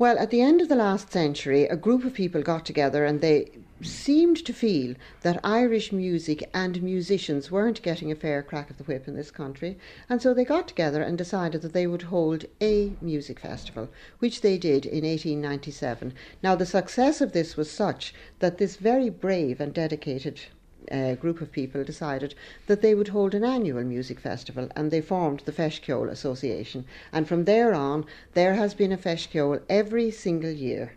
Well, 0.00 0.18
at 0.18 0.30
the 0.30 0.40
end 0.40 0.62
of 0.62 0.70
the 0.70 0.76
last 0.76 1.12
century, 1.12 1.64
a 1.64 1.76
group 1.76 2.06
of 2.06 2.14
people 2.14 2.40
got 2.40 2.64
together 2.64 3.04
and 3.04 3.20
they 3.20 3.50
seemed 3.82 4.42
to 4.46 4.54
feel 4.54 4.94
that 5.20 5.44
Irish 5.44 5.92
music 5.92 6.48
and 6.54 6.82
musicians 6.82 7.50
weren't 7.50 7.82
getting 7.82 8.10
a 8.10 8.14
fair 8.14 8.42
crack 8.42 8.70
of 8.70 8.78
the 8.78 8.84
whip 8.84 9.06
in 9.06 9.14
this 9.14 9.30
country, 9.30 9.76
and 10.08 10.22
so 10.22 10.32
they 10.32 10.42
got 10.46 10.66
together 10.66 11.02
and 11.02 11.18
decided 11.18 11.60
that 11.60 11.74
they 11.74 11.86
would 11.86 12.00
hold 12.08 12.46
a 12.62 12.94
music 13.02 13.40
festival, 13.40 13.90
which 14.20 14.40
they 14.40 14.56
did 14.56 14.86
in 14.86 15.04
1897. 15.04 16.14
Now, 16.42 16.54
the 16.54 16.64
success 16.64 17.20
of 17.20 17.32
this 17.32 17.58
was 17.58 17.70
such 17.70 18.14
that 18.38 18.56
this 18.56 18.76
very 18.76 19.10
brave 19.10 19.60
and 19.60 19.74
dedicated 19.74 20.40
uh, 20.90 21.14
group 21.14 21.40
of 21.40 21.52
people 21.52 21.84
decided 21.84 22.34
that 22.66 22.82
they 22.82 22.94
would 22.94 23.08
hold 23.08 23.34
an 23.34 23.44
annual 23.44 23.84
music 23.84 24.20
festival 24.20 24.68
and 24.76 24.90
they 24.90 25.00
formed 25.00 25.40
the 25.40 25.52
Feis 25.52 25.80
Ceoil 25.80 26.10
Association. 26.10 26.84
And 27.12 27.26
from 27.28 27.44
there 27.44 27.74
on, 27.74 28.06
there 28.34 28.54
has 28.54 28.74
been 28.74 28.92
a 28.92 28.96
Feis 28.96 29.28
Ceoil 29.28 29.62
every 29.68 30.10
single 30.10 30.50
year. 30.50 30.92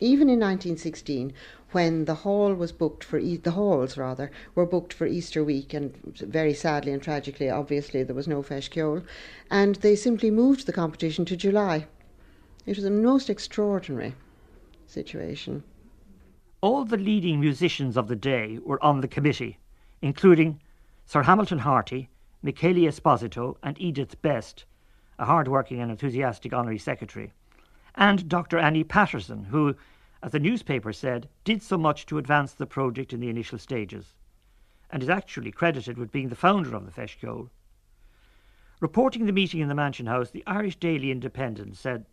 Even 0.00 0.28
in 0.28 0.40
1916, 0.40 1.32
when 1.70 2.04
the 2.04 2.16
hall 2.16 2.54
was 2.54 2.72
booked 2.72 3.02
for 3.02 3.18
e- 3.18 3.36
the 3.36 3.52
halls 3.52 3.96
rather 3.96 4.30
were 4.54 4.66
booked 4.66 4.92
for 4.92 5.06
Easter 5.06 5.42
week, 5.42 5.74
and 5.74 5.96
very 6.04 6.54
sadly 6.54 6.92
and 6.92 7.02
tragically, 7.02 7.50
obviously 7.50 8.02
there 8.02 8.14
was 8.14 8.28
no 8.28 8.42
Feis 8.42 8.68
Ceoil, 8.68 9.04
and 9.50 9.76
they 9.76 9.96
simply 9.96 10.30
moved 10.30 10.66
the 10.66 10.72
competition 10.72 11.24
to 11.24 11.36
July. 11.36 11.86
It 12.66 12.76
was 12.76 12.84
a 12.84 12.90
most 12.90 13.28
extraordinary 13.28 14.14
situation. 14.86 15.64
All 16.64 16.86
the 16.86 16.96
leading 16.96 17.40
musicians 17.40 17.94
of 17.94 18.08
the 18.08 18.16
day 18.16 18.58
were 18.64 18.82
on 18.82 19.02
the 19.02 19.06
committee, 19.06 19.58
including 20.00 20.62
Sir 21.04 21.24
Hamilton 21.24 21.58
Harty, 21.58 22.08
Michele 22.42 22.88
Esposito, 22.88 23.58
and 23.62 23.78
Edith 23.78 24.22
Best, 24.22 24.64
a 25.18 25.26
hard 25.26 25.46
working 25.46 25.78
and 25.82 25.90
enthusiastic 25.90 26.54
honorary 26.54 26.78
secretary, 26.78 27.34
and 27.96 28.30
Dr. 28.30 28.58
Annie 28.58 28.82
Patterson, 28.82 29.44
who, 29.44 29.76
as 30.22 30.32
the 30.32 30.38
newspaper 30.38 30.90
said, 30.94 31.28
did 31.44 31.62
so 31.62 31.76
much 31.76 32.06
to 32.06 32.16
advance 32.16 32.54
the 32.54 32.64
project 32.64 33.12
in 33.12 33.20
the 33.20 33.28
initial 33.28 33.58
stages, 33.58 34.14
and 34.88 35.02
is 35.02 35.10
actually 35.10 35.52
credited 35.52 35.98
with 35.98 36.12
being 36.12 36.30
the 36.30 36.34
founder 36.34 36.74
of 36.74 36.86
the 36.86 36.92
Feis 36.92 37.14
Ceoil. 37.20 37.50
Reporting 38.80 39.26
the 39.26 39.32
meeting 39.32 39.60
in 39.60 39.68
the 39.68 39.74
Mansion 39.74 40.06
House, 40.06 40.30
the 40.30 40.46
Irish 40.46 40.76
Daily 40.76 41.10
Independent 41.10 41.76
said 41.76 42.06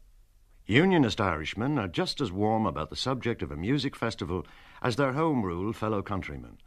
Unionist 0.68 1.20
Irishmen 1.20 1.80
are 1.80 1.88
just 1.88 2.22
as 2.22 2.32
warm 2.32 2.68
about 2.68 2.92
the 2.92 2.96
subject 2.96 3.42
of 3.42 3.52
a 3.52 3.58
music 3.58 3.96
festival 3.96 4.46
as 4.82 4.96
their 4.96 5.14
home 5.14 5.42
rule 5.44 5.74
fellow 5.74 6.04
countrymen. 6.04 6.60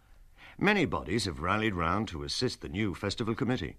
Many 0.59 0.85
bodies 0.85 1.27
have 1.27 1.39
rallied 1.39 1.75
round 1.75 2.09
to 2.09 2.25
assist 2.25 2.61
the 2.61 2.69
new 2.69 2.95
festival 2.95 3.37
committee. 3.37 3.77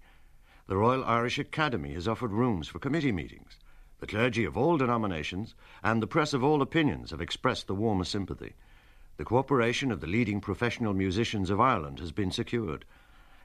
The 0.68 0.76
Royal 0.78 1.04
Irish 1.04 1.38
Academy 1.38 1.92
has 1.92 2.08
offered 2.08 2.32
rooms 2.32 2.66
for 2.66 2.78
committee 2.78 3.12
meetings. 3.12 3.58
The 4.00 4.06
clergy 4.06 4.46
of 4.46 4.56
all 4.56 4.78
denominations 4.78 5.54
and 5.84 6.02
the 6.02 6.06
press 6.06 6.32
of 6.32 6.42
all 6.42 6.62
opinions 6.62 7.10
have 7.10 7.20
expressed 7.20 7.66
the 7.66 7.74
warmest 7.74 8.10
sympathy. 8.10 8.54
The 9.18 9.24
cooperation 9.24 9.92
of 9.92 10.00
the 10.00 10.06
leading 10.06 10.40
professional 10.40 10.94
musicians 10.94 11.50
of 11.50 11.60
Ireland 11.60 11.98
has 12.00 12.12
been 12.12 12.30
secured. 12.30 12.86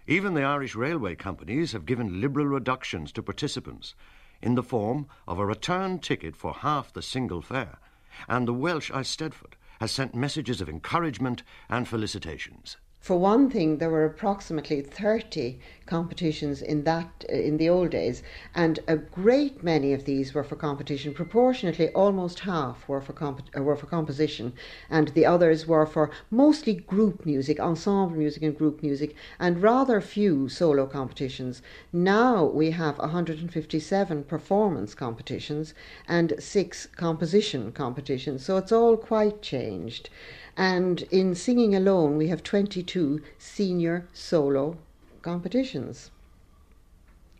Even 0.07 0.35
the 0.35 0.43
Irish 0.43 0.75
railway 0.75 1.15
companies 1.15 1.73
have 1.73 1.85
given 1.85 2.21
liberal 2.21 2.47
reductions 2.47 3.11
to 3.11 3.21
participants 3.21 3.93
in 4.41 4.55
the 4.55 4.63
form 4.63 5.07
of 5.27 5.39
a 5.39 5.45
return 5.45 5.99
ticket 5.99 6.35
for 6.35 6.53
half 6.53 6.91
the 6.93 7.01
single 7.01 7.41
fare, 7.41 7.79
and 8.27 8.47
the 8.47 8.53
Welsh 8.53 8.91
Eisteddfod 8.91 9.53
has 9.79 9.91
sent 9.91 10.13
messages 10.13 10.61
of 10.61 10.69
encouragement 10.69 11.43
and 11.69 11.87
felicitations. 11.87 12.77
For 13.01 13.17
one 13.17 13.49
thing, 13.49 13.79
there 13.79 13.89
were 13.89 14.05
approximately 14.05 14.79
30 14.79 15.57
competitions 15.87 16.61
in 16.61 16.83
that 16.83 17.25
in 17.27 17.57
the 17.57 17.67
old 17.67 17.89
days, 17.89 18.21
and 18.53 18.79
a 18.87 18.95
great 18.95 19.63
many 19.63 19.91
of 19.91 20.05
these 20.05 20.35
were 20.35 20.43
for 20.43 20.55
competition. 20.55 21.11
Proportionately, 21.11 21.89
almost 21.93 22.41
half 22.41 22.87
were 22.87 23.01
for 23.01 23.13
comp- 23.13 23.49
uh, 23.57 23.63
were 23.63 23.75
for 23.75 23.87
composition, 23.87 24.53
and 24.87 25.07
the 25.09 25.25
others 25.25 25.65
were 25.65 25.87
for 25.87 26.11
mostly 26.29 26.75
group 26.75 27.25
music, 27.25 27.59
ensemble 27.59 28.15
music, 28.15 28.43
and 28.43 28.55
group 28.55 28.83
music, 28.83 29.15
and 29.39 29.63
rather 29.63 29.99
few 29.99 30.47
solo 30.47 30.85
competitions. 30.85 31.63
Now 31.91 32.45
we 32.45 32.69
have 32.69 32.99
157 32.99 34.25
performance 34.25 34.93
competitions 34.93 35.73
and 36.07 36.35
six 36.37 36.85
composition 36.85 37.71
competitions, 37.71 38.45
so 38.45 38.57
it's 38.57 38.71
all 38.71 38.95
quite 38.95 39.41
changed. 39.41 40.11
And 40.57 41.01
in 41.11 41.35
singing 41.35 41.73
alone, 41.75 42.17
we 42.17 42.27
have 42.27 42.43
22 42.43 43.21
senior 43.37 44.07
solo 44.13 44.77
competitions. 45.21 46.11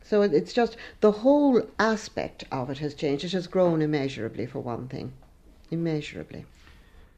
So 0.03 0.21
it's 0.21 0.53
just 0.53 0.75
the 0.99 1.11
whole 1.11 1.61
aspect 1.79 2.43
of 2.51 2.69
it 2.69 2.79
has 2.79 2.93
changed. 2.93 3.23
It 3.23 3.31
has 3.31 3.47
grown 3.47 3.81
immeasurably, 3.81 4.45
for 4.45 4.59
one 4.59 4.87
thing. 4.87 5.13
Immeasurably. 5.69 6.45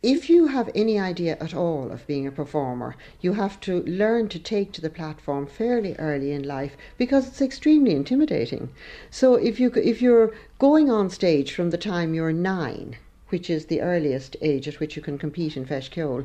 If 0.04 0.30
you 0.30 0.48
have 0.48 0.70
any 0.76 1.00
idea 1.00 1.38
at 1.40 1.56
all 1.56 1.90
of 1.90 2.06
being 2.06 2.28
a 2.28 2.32
performer, 2.32 2.98
you 3.22 3.34
have 3.34 3.60
to 3.62 3.84
learn 3.84 4.28
to 4.30 4.38
take 4.38 4.74
to 4.74 4.82
the 4.82 4.90
platform 4.90 5.48
fairly 5.48 5.96
early 5.96 6.34
in 6.34 6.44
life 6.44 6.76
because 6.98 7.26
it's 7.26 7.42
extremely 7.42 7.96
intimidating. 7.96 8.70
So 9.10 9.36
if 9.36 9.62
you 9.62 9.72
if 9.76 10.02
you're 10.02 10.34
going 10.60 10.92
on 10.92 11.10
stage 11.10 11.54
from 11.54 11.70
the 11.70 11.78
time 11.78 12.14
you're 12.14 12.34
nine, 12.34 12.98
which 13.34 13.50
is 13.50 13.66
the 13.66 13.82
earliest 13.82 14.36
age 14.42 14.68
at 14.68 14.80
which 14.80 14.96
you 14.96 15.02
can 15.02 15.18
compete 15.18 15.58
in 15.58 15.66
Feis 15.66 15.90
Feshkiol, 15.90 16.24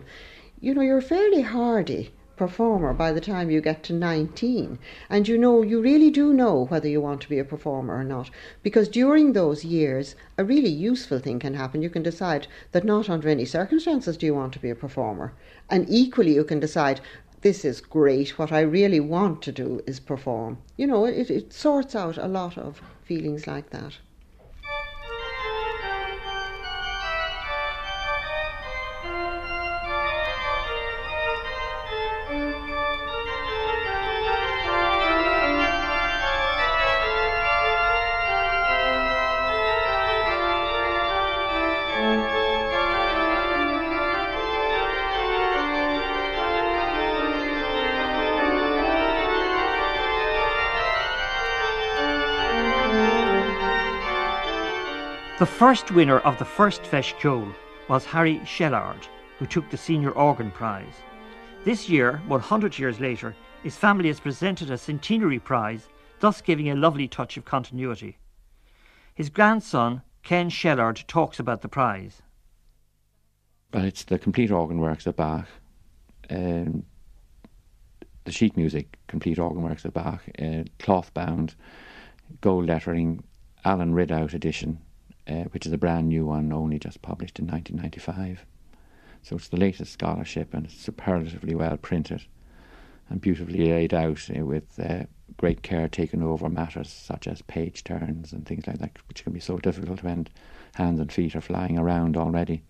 you 0.61 0.75
know, 0.75 0.83
you're 0.83 0.99
a 0.99 1.03
fairly 1.03 1.41
hardy 1.41 2.13
performer 2.37 2.93
by 2.93 3.13
the 3.13 3.21
time 3.21 3.51
you 3.51 3.63
get 3.63 3.83
to 3.83 3.95
19 3.95 4.79
and 5.09 5.27
you 5.27 5.39
know 5.39 5.63
you 5.63 5.81
really 5.81 6.11
do 6.11 6.35
know 6.35 6.67
whether 6.67 6.87
you 6.87 7.01
want 7.01 7.23
to 7.23 7.29
be 7.31 7.39
a 7.39 7.45
performer 7.47 7.97
or 7.97 8.05
not. 8.05 8.29
Because 8.63 8.91
during 8.91 9.33
those 9.33 9.65
years 9.65 10.17
a 10.37 10.45
really 10.45 10.69
useful 10.69 11.19
thing 11.19 11.39
can 11.39 11.55
happen. 11.55 11.81
You 11.81 11.89
can 11.89 12.03
decide 12.03 12.47
that 12.73 12.85
not 12.85 13.09
under 13.09 13.31
any 13.31 13.47
circumstances 13.47 14.19
do 14.19 14.27
you 14.27 14.35
want 14.35 14.53
to 14.53 14.59
be 14.59 14.69
a 14.69 14.75
performer. 14.75 15.33
And 15.71 15.87
equally 15.89 16.35
you 16.35 16.45
can 16.45 16.61
decide 16.61 17.01
this 17.41 17.65
is 17.65 17.81
great. 17.81 18.39
What 18.39 18.53
i 18.53 18.61
really 18.61 19.01
want 19.01 19.41
to 19.45 19.53
do 19.53 19.81
is 19.87 19.99
perform. 19.99 20.59
You 20.77 20.87
know 20.89 21.07
it, 21.07 21.31
it 21.31 21.55
sorts 21.55 21.97
out 21.97 22.19
a 22.19 22.29
lot 22.29 22.59
of 22.59 22.83
feelings 23.03 23.47
like 23.47 23.71
that 23.71 23.97
The 55.39 55.47
first 55.47 55.93
winner 55.93 56.19
of 56.19 56.37
the 56.41 56.45
first 56.45 56.83
Feis 56.83 57.15
Ceoil 57.15 57.55
was 57.89 58.05
Harry 58.05 58.41
Shellard, 58.41 59.07
who 59.39 59.47
took 59.47 59.71
the 59.71 59.77
Senior 59.77 60.11
Organ 60.11 60.51
Prize. 60.51 60.97
This 61.65 61.89
year, 61.89 62.21
100 62.27 62.77
years 62.77 62.99
later, 62.99 63.37
his 63.63 63.77
family 63.77 64.09
has 64.09 64.19
presented 64.19 64.69
a 64.69 64.77
centenary 64.77 65.39
prize, 65.39 65.87
thus 66.19 66.41
giving 66.41 66.71
a 66.71 66.75
lovely 66.75 67.07
touch 67.07 67.37
of 67.37 67.45
continuity. 67.45 68.19
His 69.15 69.31
grandson, 69.31 70.03
Ken 70.25 70.51
Shellard, 70.51 71.07
talks 71.07 71.39
about 71.39 71.63
the 71.63 71.69
prize. 71.69 72.21
Well, 73.73 73.85
it's 73.85 74.03
the 74.03 74.19
complete 74.19 74.51
organ 74.51 74.81
works 74.81 75.07
of 75.07 75.15
Bach, 75.15 75.47
um, 76.31 76.83
the 78.25 78.33
sheet 78.33 78.57
music, 78.57 78.99
complete 79.07 79.39
organ 79.39 79.63
works 79.63 79.85
of 79.85 79.95
Bach, 79.95 80.21
uh, 80.43 80.65
cloth 80.81 81.15
bound, 81.15 81.55
gold 82.41 82.67
lettering, 82.67 83.23
Alan 83.65 83.95
Ridout 83.95 84.35
edition, 84.35 84.81
uh, 85.29 85.45
which 85.51 85.67
is 85.67 85.73
a 85.73 85.79
brand 85.79 86.09
new 86.09 86.27
one, 86.27 86.53
only 86.53 86.79
just 86.79 87.03
published 87.03 87.39
in 87.39 87.47
1995. 87.47 88.47
So 89.23 89.37
it's 89.37 89.49
the 89.49 89.57
latest 89.57 89.93
scholarship 89.93 90.55
and 90.55 90.67
it's 90.67 90.77
superlatively 90.77 91.55
well 91.55 91.77
printed 91.77 92.23
and 93.11 93.21
beautifully 93.21 93.67
laid 93.67 93.95
out 93.95 94.29
uh, 94.37 94.45
with 94.45 94.79
uh, 94.79 95.05
great 95.37 95.63
care 95.63 95.89
taken 95.89 96.23
over 96.23 96.49
matters 96.49 96.91
such 96.91 97.27
as 97.27 97.43
page 97.43 97.85
turns 97.85 98.33
and 98.33 98.47
things 98.47 98.67
like 98.67 98.79
that, 98.79 98.97
which 99.09 99.25
can 99.25 99.33
be 99.33 99.41
so 99.41 99.59
difficult 99.59 100.03
when 100.03 100.27
hands 100.75 101.01
and 101.01 101.13
feet 101.13 101.37
are 101.37 101.41
flying 101.41 101.79
around 101.79 102.17
already. 102.17 102.63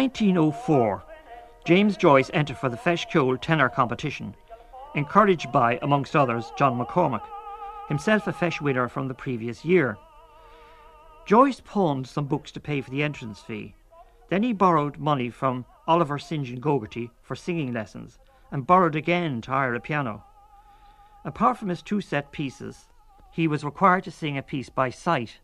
1904, 0.00 1.04
James 1.66 1.94
Joyce 1.94 2.30
entered 2.32 2.56
for 2.56 2.70
the 2.70 2.76
Ceoil 2.78 3.38
tenor 3.38 3.68
competition, 3.68 4.34
encouraged 4.94 5.52
by, 5.52 5.78
amongst 5.82 6.16
others, 6.16 6.50
John 6.56 6.78
McCormack, 6.78 7.20
himself 7.86 8.26
a 8.26 8.32
Feis 8.32 8.62
winner 8.62 8.88
from 8.88 9.08
the 9.08 9.14
previous 9.14 9.62
year. 9.62 9.98
Joyce 11.26 11.60
pawned 11.60 12.06
some 12.06 12.24
books 12.24 12.50
to 12.52 12.60
pay 12.60 12.80
for 12.80 12.88
the 12.88 13.02
entrance 13.02 13.40
fee. 13.40 13.74
Then 14.30 14.42
he 14.42 14.54
borrowed 14.54 14.96
money 14.96 15.28
from 15.28 15.66
Oliver 15.86 16.18
St. 16.18 16.46
John 16.46 16.62
Gogarty 16.62 17.10
for 17.20 17.36
singing 17.36 17.74
lessons 17.74 18.18
and 18.50 18.66
borrowed 18.66 18.96
again 18.96 19.42
to 19.42 19.50
hire 19.50 19.74
a 19.74 19.80
piano. 19.80 20.24
Apart 21.26 21.58
from 21.58 21.68
his 21.68 21.82
two 21.82 22.00
set 22.00 22.32
pieces, 22.32 22.86
he 23.30 23.46
was 23.46 23.64
required 23.64 24.04
to 24.04 24.10
sing 24.10 24.38
a 24.38 24.42
piece 24.42 24.70
by 24.70 24.88
sight. 24.88 25.40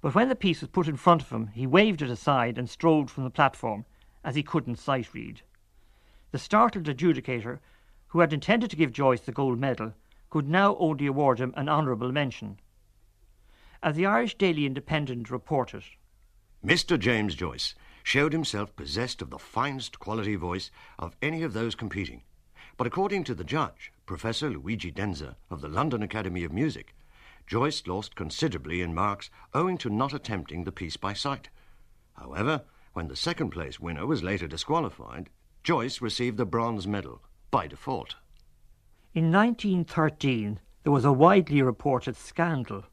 But 0.00 0.14
when 0.14 0.28
the 0.28 0.34
piece 0.34 0.60
was 0.60 0.70
put 0.70 0.88
in 0.88 0.96
front 0.96 1.22
of 1.22 1.30
him, 1.30 1.48
he 1.48 1.66
waved 1.66 2.00
it 2.00 2.10
aside 2.10 2.56
and 2.56 2.70
strolled 2.70 3.10
from 3.10 3.24
the 3.24 3.30
platform, 3.30 3.84
as 4.24 4.34
he 4.34 4.42
couldn't 4.42 4.76
sight 4.76 5.12
read. 5.12 5.42
The 6.30 6.38
startled 6.38 6.86
adjudicator, 6.86 7.58
who 8.08 8.20
had 8.20 8.32
intended 8.32 8.70
to 8.70 8.76
give 8.76 8.92
Joyce 8.92 9.20
the 9.20 9.32
gold 9.32 9.58
medal, 9.58 9.94
could 10.30 10.48
now 10.48 10.76
only 10.76 11.06
award 11.06 11.38
him 11.38 11.52
an 11.56 11.68
honourable 11.68 12.12
mention. 12.12 12.60
As 13.82 13.96
the 13.96 14.06
Irish 14.06 14.36
Daily 14.36 14.64
Independent 14.64 15.30
reported, 15.30 15.84
Mr. 16.64 16.98
James 16.98 17.34
Joyce 17.34 17.74
showed 18.02 18.32
himself 18.32 18.74
possessed 18.76 19.20
of 19.20 19.30
the 19.30 19.38
finest 19.38 19.98
quality 19.98 20.36
voice 20.36 20.70
of 20.98 21.16
any 21.20 21.42
of 21.42 21.52
those 21.52 21.74
competing. 21.74 22.22
But 22.76 22.86
according 22.86 23.24
to 23.24 23.34
the 23.34 23.44
judge, 23.44 23.92
Professor 24.06 24.50
Luigi 24.50 24.90
Denza 24.92 25.36
of 25.50 25.60
the 25.60 25.68
London 25.68 26.02
Academy 26.02 26.44
of 26.44 26.52
Music, 26.52 26.94
Joyce 27.50 27.84
lost 27.84 28.14
considerably 28.14 28.80
in 28.80 28.94
marks 28.94 29.28
owing 29.54 29.76
to 29.78 29.90
not 29.90 30.14
attempting 30.14 30.62
the 30.62 30.70
piece 30.70 30.96
by 30.96 31.12
sight. 31.12 31.48
However, 32.12 32.62
when 32.92 33.08
the 33.08 33.16
second 33.16 33.50
place 33.50 33.80
winner 33.80 34.06
was 34.06 34.22
later 34.22 34.46
disqualified, 34.46 35.30
Joyce 35.64 36.00
received 36.00 36.36
the 36.36 36.46
bronze 36.46 36.86
medal 36.86 37.20
by 37.50 37.66
default. 37.66 38.14
In 39.14 39.32
1913, 39.32 40.60
there 40.84 40.92
was 40.92 41.04
a 41.04 41.10
widely 41.10 41.60
reported 41.60 42.16
scandal 42.16 42.84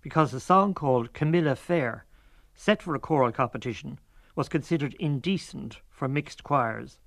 because 0.00 0.32
a 0.32 0.40
song 0.40 0.72
called 0.72 1.12
Camilla 1.12 1.54
Fair, 1.54 2.06
set 2.54 2.82
for 2.82 2.94
a 2.94 2.98
choral 2.98 3.30
competition, 3.30 3.98
was 4.34 4.48
considered 4.48 4.94
indecent 4.94 5.82
for 5.90 6.08
mixed 6.08 6.42
choirs. 6.42 6.98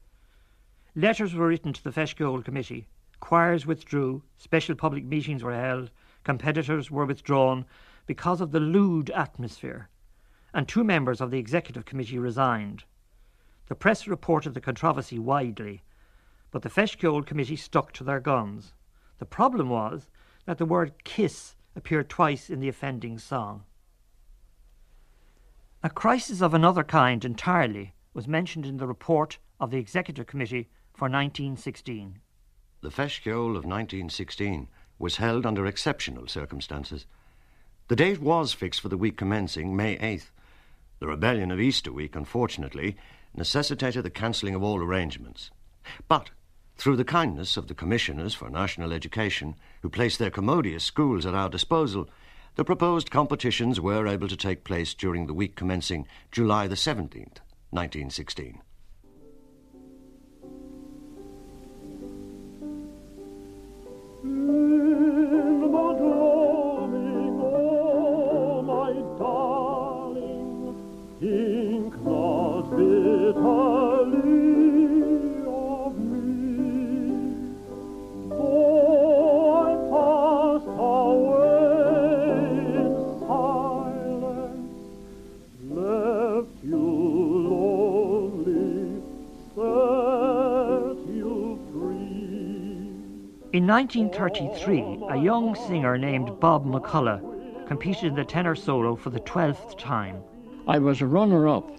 Letters 0.96 1.34
were 1.34 1.48
written 1.48 1.74
to 1.74 1.84
the 1.84 1.90
Ceoil 1.90 2.46
Committee. 2.46 2.90
Choirs 3.20 3.66
withdrew, 3.66 4.22
special 4.38 4.76
public 4.76 5.04
meetings 5.04 5.44
were 5.44 5.56
held, 5.56 5.90
competitors 6.24 6.92
were 6.92 7.06
withdrawn 7.06 7.66
because 8.06 8.42
of 8.42 8.52
the 8.52 8.60
lewd 8.60 9.10
atmosphere, 9.12 9.90
and 10.54 10.68
two 10.68 10.84
members 10.84 11.22
of 11.22 11.32
the 11.32 11.40
executive 11.40 11.86
committee 11.86 12.20
resigned. 12.20 12.84
The 13.68 13.76
press 13.76 14.08
reported 14.08 14.54
the 14.54 14.62
controversy 14.62 15.18
widely, 15.18 15.82
but 16.52 16.62
the 16.62 16.70
Ceoil 16.70 17.26
Committee 17.26 17.56
stuck 17.56 17.94
to 17.94 18.04
their 18.04 18.20
guns. 18.20 18.74
The 19.20 19.26
problem 19.26 19.70
was 19.70 20.10
that 20.46 20.58
the 20.58 20.66
word 20.66 21.04
kiss 21.04 21.56
appeared 21.76 22.10
twice 22.10 22.50
in 22.50 22.60
the 22.60 22.68
offending 22.68 23.18
song. 23.18 23.64
A 25.84 25.90
crisis 25.90 26.42
of 26.42 26.54
another 26.54 26.84
kind 26.84 27.24
entirely 27.24 27.94
was 28.14 28.28
mentioned 28.28 28.66
in 28.66 28.78
the 28.78 28.88
report 28.88 29.38
of 29.60 29.72
the 29.72 29.78
Executive 29.78 30.28
Committee 30.28 30.70
for 30.94 31.06
1916. 31.06 32.20
The 32.82 32.90
Ceoil 32.90 33.56
of 33.56 33.64
1916 33.64 34.68
was 35.02 35.18
held 35.18 35.46
under 35.46 35.66
exceptional 35.66 36.28
circumstances. 36.28 37.06
The 37.88 37.96
date 37.96 38.22
was 38.22 38.54
fixed 38.54 38.80
for 38.80 38.90
the 38.90 38.98
week 38.98 39.18
commencing 39.18 39.76
May 39.76 39.98
8th. 39.98 40.32
The 41.00 41.08
rebellion 41.08 41.52
of 41.52 41.60
Easter 41.60 41.92
week, 41.92 42.16
unfortunately, 42.16 42.96
necessitated 43.36 44.04
the 44.04 44.10
cancelling 44.10 44.56
of 44.56 44.64
all 44.64 44.82
arrangements. 44.82 45.52
But 46.08 46.30
through 46.78 46.96
the 46.96 47.04
kindness 47.04 47.58
of 47.58 47.68
the 47.68 47.74
Commissioners 47.74 48.34
for 48.34 48.50
National 48.50 48.94
Education, 48.94 49.56
who 49.82 49.90
placed 49.90 50.20
their 50.20 50.32
commodious 50.32 50.84
schools 50.84 51.26
at 51.26 51.36
our 51.36 51.50
disposal, 51.50 52.08
the 52.56 52.64
proposed 52.64 53.12
competitions 53.12 53.80
were 53.80 54.08
able 54.08 54.28
to 54.28 54.38
take 54.38 54.64
place 54.64 54.94
during 54.94 55.28
the 55.28 55.34
week 55.34 55.56
commencing 55.56 56.08
July 56.32 56.68
the 56.68 56.76
17th, 56.76 57.40
1916. 57.72 58.62
In 64.24 64.30
mm. 64.30 64.71
1933, 93.72 95.08
a 95.12 95.16
young 95.16 95.56
singer 95.56 95.98
named 95.98 96.38
Bob 96.42 96.66
McCullough 96.66 97.68
competed 97.70 98.04
in 98.04 98.16
the 98.16 98.26
tenor 98.26 98.54
solo 98.54 98.98
for 98.98 99.12
the 99.12 99.22
12th 99.22 99.78
time. 99.78 100.22
I 100.68 100.78
was 100.78 101.00
a 101.00 101.06
runner 101.06 101.48
up 101.48 101.72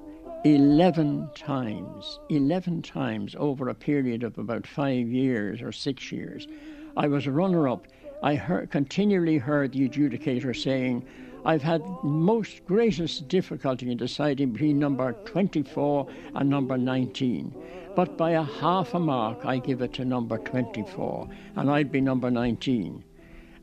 11 0.47 1.29
times, 1.35 2.19
11 2.31 2.81
times 2.81 3.37
over 3.39 3.69
a 3.69 3.75
period 3.75 4.23
of 4.23 4.39
about 4.39 4.67
five 4.67 5.07
years 5.07 5.61
or 5.61 5.71
six 5.71 6.11
years. 6.11 6.49
I 6.97 7.09
was 7.09 7.27
a 7.27 7.31
runner 7.31 7.69
up. 7.69 7.87
I 8.23 8.37
heard, 8.37 8.71
continually 8.71 9.37
heard 9.37 9.73
the 9.73 9.87
adjudicator 9.87 10.57
saying, 10.57 11.05
I've 11.45 11.63
had 11.63 11.83
most 12.05 12.65
greatest 12.67 13.27
difficulty 13.29 13.91
in 13.91 13.97
deciding 13.97 14.53
between 14.53 14.79
number 14.79 15.13
24 15.25 16.07
and 16.37 16.49
number 16.49 16.79
19. 16.79 17.55
But 17.97 18.17
by 18.17 18.31
a 18.31 18.43
half 18.43 18.95
a 18.95 19.01
mark, 19.01 19.45
I 19.45 19.59
give 19.59 19.83
it 19.83 19.93
to 19.95 20.05
number 20.05 20.39
24, 20.39 21.29
and 21.57 21.71
I'd 21.71 21.91
be 21.91 22.01
number 22.01 22.31
19. 22.31 23.05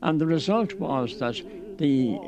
And 0.02 0.20
the 0.20 0.26
result 0.26 0.74
was 0.74 1.18
that 1.18 1.42
the 1.78 2.18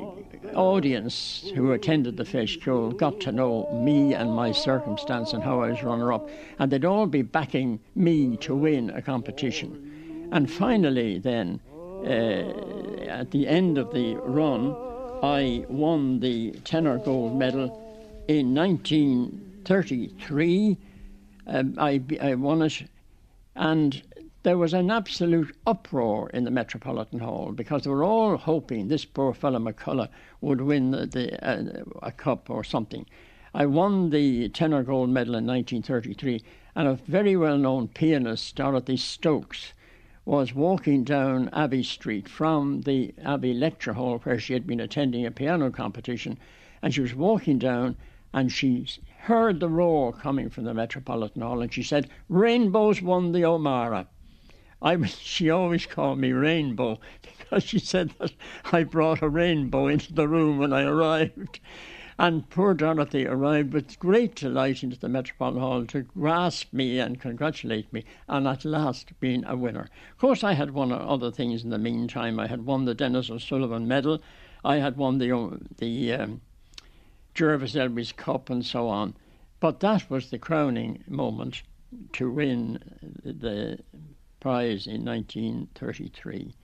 audience 0.55 1.51
who 1.55 1.71
attended 1.71 2.17
the 2.17 2.23
Feis 2.23 2.59
Ceoil 2.59 2.97
got 2.97 3.19
to 3.21 3.31
know 3.31 3.71
me 3.71 4.13
and 4.13 4.31
my 4.31 4.51
circumstance 4.51 5.33
and 5.33 5.43
how 5.43 5.61
I 5.61 5.69
was 5.69 5.83
runner 5.83 6.11
up, 6.11 6.27
and 6.59 6.71
they'd 6.71 6.85
all 6.85 7.05
be 7.05 7.21
backing 7.21 7.79
me 7.95 8.37
to 8.37 8.55
win 8.55 8.89
a 8.89 9.01
competition. 9.01 10.29
And 10.31 10.51
finally, 10.51 11.19
then, 11.19 11.59
uh, 12.03 13.07
at 13.07 13.31
the 13.31 13.47
end 13.47 13.77
of 13.77 13.93
the 13.93 14.15
run, 14.15 14.75
I 15.23 15.65
won 15.69 16.19
the 16.19 16.51
tenor 16.65 16.97
gold 16.97 17.37
medal 17.37 17.69
in 18.27 18.53
1933. 18.53 20.77
Um, 21.47 21.75
I, 21.77 22.01
I 22.21 22.35
won 22.35 22.61
it, 22.61 22.83
and 23.55 24.03
there 24.43 24.57
was 24.57 24.73
an 24.73 24.91
absolute 24.91 25.55
uproar 25.65 26.29
in 26.31 26.43
the 26.43 26.51
Metropolitan 26.51 27.19
Hall 27.19 27.53
because 27.53 27.83
they 27.83 27.89
were 27.89 28.03
all 28.03 28.35
hoping 28.35 28.89
this 28.89 29.05
poor 29.05 29.33
fellow 29.33 29.59
McCullough 29.59 30.09
would 30.41 30.59
win 30.59 30.91
the, 30.91 31.05
the 31.05 31.41
uh, 31.41 31.85
a 32.01 32.11
cup 32.11 32.49
or 32.49 32.65
something. 32.65 33.05
I 33.53 33.65
won 33.65 34.09
the 34.09 34.49
tenor 34.49 34.83
gold 34.83 35.09
medal 35.09 35.35
in 35.35 35.47
1933, 35.47 36.43
and 36.75 36.89
a 36.89 36.95
very 36.95 37.37
well 37.37 37.57
known 37.57 37.87
pianist, 37.87 38.57
Dorothy 38.57 38.97
Stokes, 38.97 39.71
was 40.25 40.55
walking 40.55 41.03
down 41.03 41.49
Abbey 41.51 41.83
Street 41.83 42.29
from 42.29 42.81
the 42.81 43.13
Abbey 43.25 43.53
Lecture 43.53 43.91
Hall 43.93 44.19
where 44.19 44.39
she 44.39 44.53
had 44.53 44.65
been 44.65 44.79
attending 44.79 45.25
a 45.25 45.31
piano 45.31 45.69
competition, 45.69 46.37
and 46.81 46.93
she 46.93 47.01
was 47.01 47.13
walking 47.13 47.59
down 47.59 47.97
and 48.33 48.49
she 48.51 48.87
heard 49.19 49.59
the 49.59 49.67
roar 49.67 50.13
coming 50.13 50.49
from 50.49 50.63
the 50.63 50.73
Metropolitan 50.73 51.41
Hall, 51.41 51.61
and 51.61 51.73
she 51.73 51.83
said, 51.83 52.09
"Rainbows 52.29 53.01
won 53.01 53.33
the 53.33 53.43
O'Mara." 53.43 54.07
I 54.81 55.03
she 55.05 55.49
always 55.49 55.85
called 55.85 56.19
me 56.19 56.31
Rainbow 56.31 56.99
because 57.21 57.63
she 57.63 57.79
said 57.79 58.13
that 58.19 58.31
I 58.71 58.85
brought 58.85 59.21
a 59.21 59.27
rainbow 59.29 59.87
into 59.87 60.13
the 60.13 60.27
room 60.27 60.57
when 60.57 60.71
I 60.71 60.83
arrived. 60.83 61.59
And 62.23 62.49
poor 62.49 62.73
Dorothy 62.73 63.27
arrived 63.27 63.73
with 63.73 63.99
great 63.99 64.35
delight 64.35 64.81
into 64.81 64.97
the 64.97 65.09
Metropolitan 65.09 65.59
Hall 65.59 65.85
to 65.87 66.03
grasp 66.03 66.71
me 66.71 66.97
and 66.97 67.19
congratulate 67.19 67.91
me 67.91 68.05
on 68.29 68.47
at 68.47 68.63
last 68.63 69.11
being 69.19 69.43
a 69.43 69.57
winner. 69.57 69.89
Of 70.13 70.19
course, 70.19 70.41
I 70.41 70.53
had 70.53 70.71
won 70.71 70.93
other 70.93 71.31
things 71.31 71.65
in 71.65 71.69
the 71.69 71.77
meantime. 71.77 72.39
I 72.39 72.47
had 72.47 72.65
won 72.65 72.85
the 72.85 72.95
Denis 72.95 73.29
O'Sullivan 73.29 73.89
Medal, 73.89 74.21
I 74.63 74.77
had 74.77 74.95
won 74.95 75.17
the, 75.17 75.59
the 75.79 76.13
um, 76.13 76.39
Jervis 77.33 77.75
Elvis 77.75 78.15
Cup, 78.15 78.49
and 78.49 78.65
so 78.65 78.87
on. 78.87 79.15
But 79.59 79.81
that 79.81 80.09
was 80.09 80.29
the 80.29 80.39
crowning 80.39 81.03
moment 81.09 81.61
to 82.13 82.31
win 82.31 82.79
the 83.25 83.79
prize 84.39 84.87
in 84.87 85.03
1933 85.03 86.55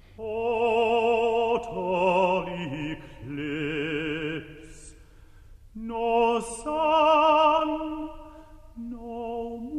no 5.80 6.42
sun, 6.42 8.10
no 8.76 9.58
moon. 9.58 9.79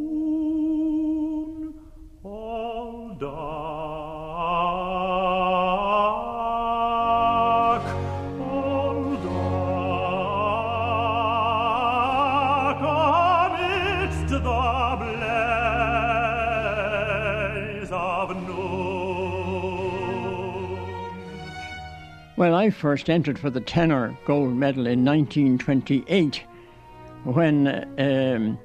Well, 22.41 22.55
I 22.55 22.71
first 22.71 23.11
entered 23.11 23.39
for 23.39 23.51
the 23.51 23.61
tenor 23.61 24.17
gold 24.25 24.55
medal 24.55 24.87
in 24.87 25.05
1928 25.05 26.43
when 27.25 27.67
um, 27.99 28.59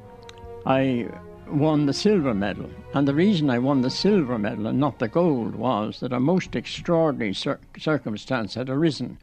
I 0.65 1.09
won 1.49 1.85
the 1.85 1.91
silver 1.91 2.33
medal. 2.33 2.69
And 2.93 3.05
the 3.05 3.13
reason 3.13 3.49
I 3.49 3.59
won 3.59 3.81
the 3.81 3.89
silver 3.89 4.39
medal 4.39 4.67
and 4.67 4.79
not 4.79 4.99
the 4.99 5.09
gold 5.09 5.55
was 5.55 5.99
that 5.99 6.13
a 6.13 6.21
most 6.21 6.55
extraordinary 6.55 7.33
cir- 7.33 7.59
circumstance 7.77 8.53
had 8.53 8.69
arisen. 8.69 9.17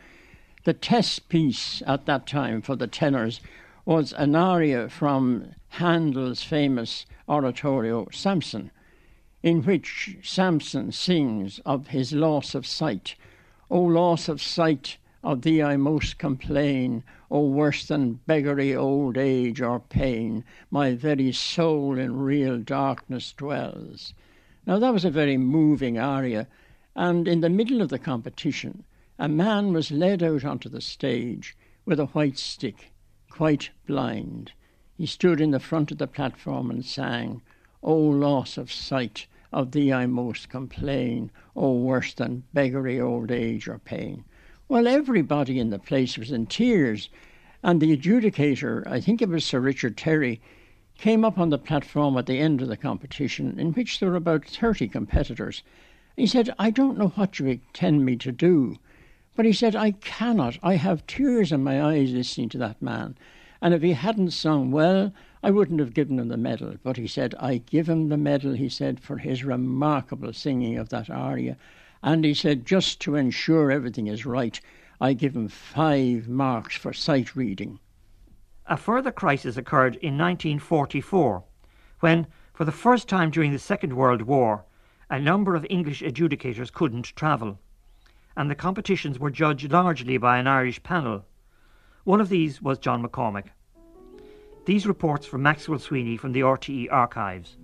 The 0.65 0.75
test 0.75 1.31
piece 1.31 1.83
at 1.87 2.05
that 2.05 2.27
time 2.27 2.61
for 2.61 2.77
the 2.77 2.87
tenors 2.87 3.41
was 3.87 4.13
an 4.13 4.37
aria 4.37 4.91
from 4.91 5.55
Handel's 5.69 6.43
famous 6.43 7.07
oratorio 7.27 8.07
Samson, 8.13 8.71
in 9.43 9.63
which 9.63 10.19
Samson 10.23 10.93
sings 10.93 11.59
of 11.65 11.87
his 11.87 12.13
loss 12.13 12.55
of 12.55 12.67
sight. 12.67 13.15
O 13.75 13.81
loss 13.81 14.29
of 14.29 14.43
sight, 14.43 14.99
of 15.25 15.41
thee 15.41 15.63
I 15.63 15.79
most 15.79 16.19
complain, 16.19 17.05
O 17.31 17.49
worse 17.49 17.87
than 17.87 18.21
beggary 18.27 18.77
old 18.77 19.17
age 19.17 19.63
or 19.63 19.81
pain, 19.81 20.45
my 20.71 20.93
very 20.95 21.33
soul 21.33 21.99
in 21.99 22.19
real 22.19 22.59
darkness 22.59 23.33
dwells. 23.33 24.13
Now 24.67 24.79
that 24.79 24.93
was 24.93 25.07
a 25.07 25.11
very 25.11 25.39
moving 25.39 25.99
aria, 25.99 26.49
and 26.95 27.27
in 27.27 27.41
the 27.41 27.49
middle 27.49 27.81
of 27.81 27.89
the 27.89 27.99
competition, 27.99 28.85
a 29.19 29.27
man 29.27 29.73
was 29.73 29.91
led 29.91 30.23
out 30.23 30.45
onto 30.45 30.69
the 30.69 30.83
stage 30.83 31.57
with 31.87 31.99
a 31.99 32.07
white 32.13 32.37
stick, 32.37 32.93
quite 33.31 33.71
blind. 33.87 34.53
He 34.99 35.07
stood 35.07 35.41
in 35.41 35.51
the 35.51 35.59
front 35.59 35.91
of 35.91 35.97
the 35.97 36.07
platform 36.07 36.71
and 36.71 36.85
sang, 36.85 37.41
O 37.83 37.97
loss 37.97 38.59
of 38.59 38.71
sight, 38.71 39.27
of 39.53 39.73
thee 39.73 39.93
I 39.93 40.07
most 40.07 40.49
complain, 40.49 41.31
O 41.55 41.73
worse 41.73 42.15
than 42.15 42.45
beggary 42.55 43.01
old 43.01 43.31
age 43.31 43.69
or 43.69 43.79
pain. 43.79 44.25
Well, 44.69 44.87
everybody 44.87 45.59
in 45.59 45.71
the 45.71 45.79
place 45.79 46.17
was 46.17 46.31
in 46.31 46.47
tears, 46.47 47.11
and 47.63 47.81
the 47.81 47.97
adjudicator, 47.97 48.87
I 48.87 49.01
think 49.01 49.21
it 49.21 49.29
was 49.29 49.45
Sir 49.45 49.61
Richard 49.61 49.97
Terry, 49.97 50.41
came 50.97 51.25
up 51.25 51.39
on 51.39 51.51
the 51.51 51.59
platform 51.59 52.17
at 52.17 52.27
the 52.27 52.39
end 52.39 52.63
of 52.63 52.69
the 52.69 52.77
competition, 52.77 53.59
in 53.59 53.73
which 53.73 54.01
there 54.01 54.11
were 54.11 54.17
about 54.17 54.47
30 54.47 54.89
competitors. 54.89 55.63
He 56.17 56.27
said, 56.27 56.55
I 56.59 56.71
don't 56.71 56.99
know 56.99 57.09
what 57.09 57.39
you 57.39 57.47
intend 57.47 58.05
me 58.05 58.17
to 58.17 58.33
do, 58.33 58.77
but 59.35 59.45
he 59.45 59.53
said, 59.53 59.75
I 59.75 59.93
cannot. 59.93 60.59
I 60.63 60.77
have 60.77 61.07
tears 61.07 61.53
in 61.53 61.65
my 61.65 61.83
eyes 61.83 62.13
listening 62.13 62.49
to 62.51 62.59
that 62.59 62.81
man. 62.81 63.17
And 63.61 63.75
if 63.75 63.83
he 63.83 63.93
hadn't 63.93 64.33
sung 64.33 64.71
well, 64.71 65.13
I 65.45 65.51
wouldn't 65.51 65.81
have 65.81 65.93
given 65.93 66.21
him 66.21 66.29
the 66.29 66.37
medal. 66.37 66.77
But 66.83 66.97
he 66.97 67.09
said, 67.09 67.35
I 67.41 67.59
give 67.59 67.89
him 67.89 68.09
the 68.09 68.17
medal, 68.17 68.53
he 68.53 68.69
said, 68.69 69.01
for 69.01 69.19
his 69.19 69.45
remarkable 69.45 70.33
singing 70.33 70.79
of 70.79 70.91
that 70.91 71.11
aria. 71.11 71.57
And 72.03 72.25
he 72.25 72.35
said, 72.35 72.65
just 72.65 73.01
to 73.01 73.17
ensure 73.17 73.71
everything 73.71 74.07
is 74.07 74.25
right, 74.25 74.61
I 75.01 75.15
give 75.15 75.35
him 75.35 75.49
five 75.49 76.29
marks 76.29 76.77
for 76.77 76.93
sight 76.93 77.35
reading. 77.35 77.81
A 78.67 78.77
further 78.77 79.11
crisis 79.11 79.57
occurred 79.57 79.97
in 79.97 80.17
1944 80.17 81.43
when, 81.99 82.29
for 82.55 82.65
the 82.65 82.71
first 82.71 83.09
time 83.09 83.31
during 83.31 83.51
the 83.51 83.59
Second 83.59 83.95
World 83.95 84.23
War, 84.23 84.65
a 85.11 85.19
number 85.19 85.57
of 85.57 85.67
English 85.69 86.03
adjudicators 86.03 86.73
couldn't 86.73 87.17
travel, 87.17 87.59
and 88.37 88.49
the 88.49 88.55
competitions 88.55 89.19
were 89.19 89.31
judged 89.31 89.73
largely 89.73 90.17
by 90.17 90.39
an 90.39 90.47
Irish 90.47 90.83
panel. 90.83 91.25
One 92.05 92.21
of 92.21 92.29
these 92.29 92.63
was 92.63 92.79
John 92.79 93.05
McCormack. 93.05 93.49
These 94.65 94.87
reports 94.87 95.27
from 95.27 95.43
Maxwell 95.43 95.81
Sweeney 95.81 96.17
from 96.17 96.31
the 96.31 96.43
RTE 96.43 96.87
archives. 96.93 97.57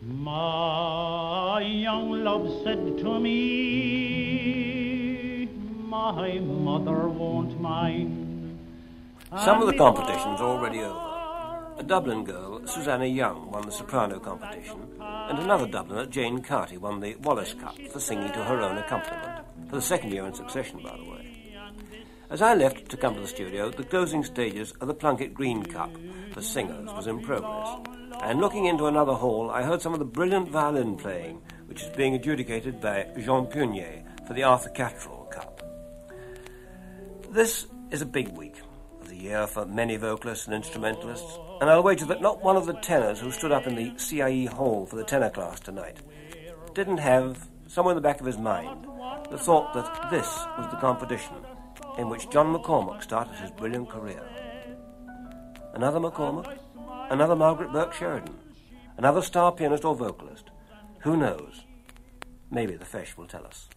My 0.00 1.60
young 1.60 2.22
love 2.22 2.48
said 2.62 2.98
to 2.98 3.18
me, 3.18 4.28
My 5.88 6.38
mother 6.38 7.08
won't 7.08 7.60
mind. 7.60 8.58
Some 9.44 9.60
of 9.60 9.66
the 9.66 9.76
competitions 9.76 10.40
are 10.40 10.50
already 10.50 10.78
over. 10.80 11.03
A 11.76 11.82
Dublin 11.82 12.24
girl, 12.24 12.66
Susanna 12.66 13.06
Young, 13.06 13.50
won 13.50 13.66
the 13.66 13.72
soprano 13.72 14.18
competition, 14.20 14.80
and 15.00 15.38
another 15.38 15.66
Dubliner, 15.66 16.08
Jane 16.08 16.40
Carty, 16.40 16.78
won 16.78 17.00
the 17.00 17.16
Wallace 17.16 17.54
Cup 17.54 17.76
for 17.92 18.00
singing 18.00 18.32
to 18.32 18.44
her 18.44 18.60
own 18.60 18.78
accompaniment, 18.78 19.46
for 19.68 19.76
the 19.76 19.82
second 19.82 20.12
year 20.12 20.24
in 20.26 20.34
succession, 20.34 20.80
by 20.82 20.96
the 20.96 21.04
way. 21.04 21.56
As 22.30 22.42
I 22.42 22.54
left 22.54 22.88
to 22.90 22.96
come 22.96 23.14
to 23.14 23.20
the 23.20 23.26
studio, 23.26 23.70
the 23.70 23.84
closing 23.84 24.24
stages 24.24 24.72
of 24.80 24.88
the 24.88 24.94
Plunket 24.94 25.34
Greene 25.34 25.64
Cup 25.64 25.90
for 26.32 26.42
singers 26.42 26.92
was 26.92 27.06
in 27.06 27.20
progress 27.20 27.78
and 28.22 28.40
looking 28.40 28.64
into 28.66 28.86
another 28.86 29.12
hall, 29.12 29.50
I 29.50 29.62
heard 29.62 29.82
some 29.82 29.92
of 29.92 29.98
the 29.98 30.04
brilliant 30.04 30.48
violin 30.48 30.96
playing, 30.96 31.42
which 31.66 31.82
is 31.82 31.88
being 31.90 32.14
adjudicated 32.14 32.80
by 32.80 33.06
Jean 33.16 33.46
Pougnet 33.46 34.26
for 34.26 34.32
the 34.32 34.42
Arthur 34.42 34.70
Catterall 34.70 35.24
Cup. 35.30 35.62
This 37.30 37.66
is 37.90 38.00
a 38.00 38.06
big 38.06 38.28
week 38.28 38.56
year 39.24 39.46
for 39.46 39.66
many 39.66 39.96
vocalists 39.96 40.46
and 40.46 40.54
instrumentalists, 40.54 41.38
and 41.60 41.68
I'll 41.68 41.82
wager 41.82 42.04
that 42.06 42.22
not 42.22 42.42
one 42.42 42.56
of 42.56 42.66
the 42.66 42.74
tenors 42.74 43.20
who 43.20 43.30
stood 43.30 43.52
up 43.52 43.66
in 43.66 43.74
the 43.74 43.92
CIE 43.98 44.46
hall 44.46 44.86
for 44.86 44.96
the 44.96 45.04
tenor 45.04 45.30
class 45.30 45.60
tonight 45.60 45.98
didn't 46.74 46.98
have, 46.98 47.48
somewhere 47.66 47.92
in 47.92 47.96
the 47.96 48.08
back 48.08 48.20
of 48.20 48.26
his 48.26 48.38
mind, 48.38 48.86
the 49.30 49.38
thought 49.38 49.72
that 49.74 50.10
this 50.10 50.26
was 50.58 50.68
the 50.70 50.76
competition 50.78 51.36
in 51.98 52.08
which 52.08 52.28
John 52.30 52.54
McCormack 52.54 53.02
started 53.02 53.34
his 53.36 53.50
brilliant 53.52 53.88
career. 53.88 54.22
Another 55.74 56.00
McCormack? 56.00 56.58
another 57.10 57.36
Margaret 57.36 57.72
Burke 57.72 57.92
Sheridan, 57.92 58.34
another 58.96 59.22
star 59.22 59.52
pianist 59.52 59.84
or 59.84 59.94
vocalist. 59.94 60.50
Who 61.00 61.16
knows? 61.16 61.64
Maybe 62.50 62.76
the 62.76 62.84
Feis 62.84 63.16
will 63.16 63.26
tell 63.26 63.44
us. 63.44 63.68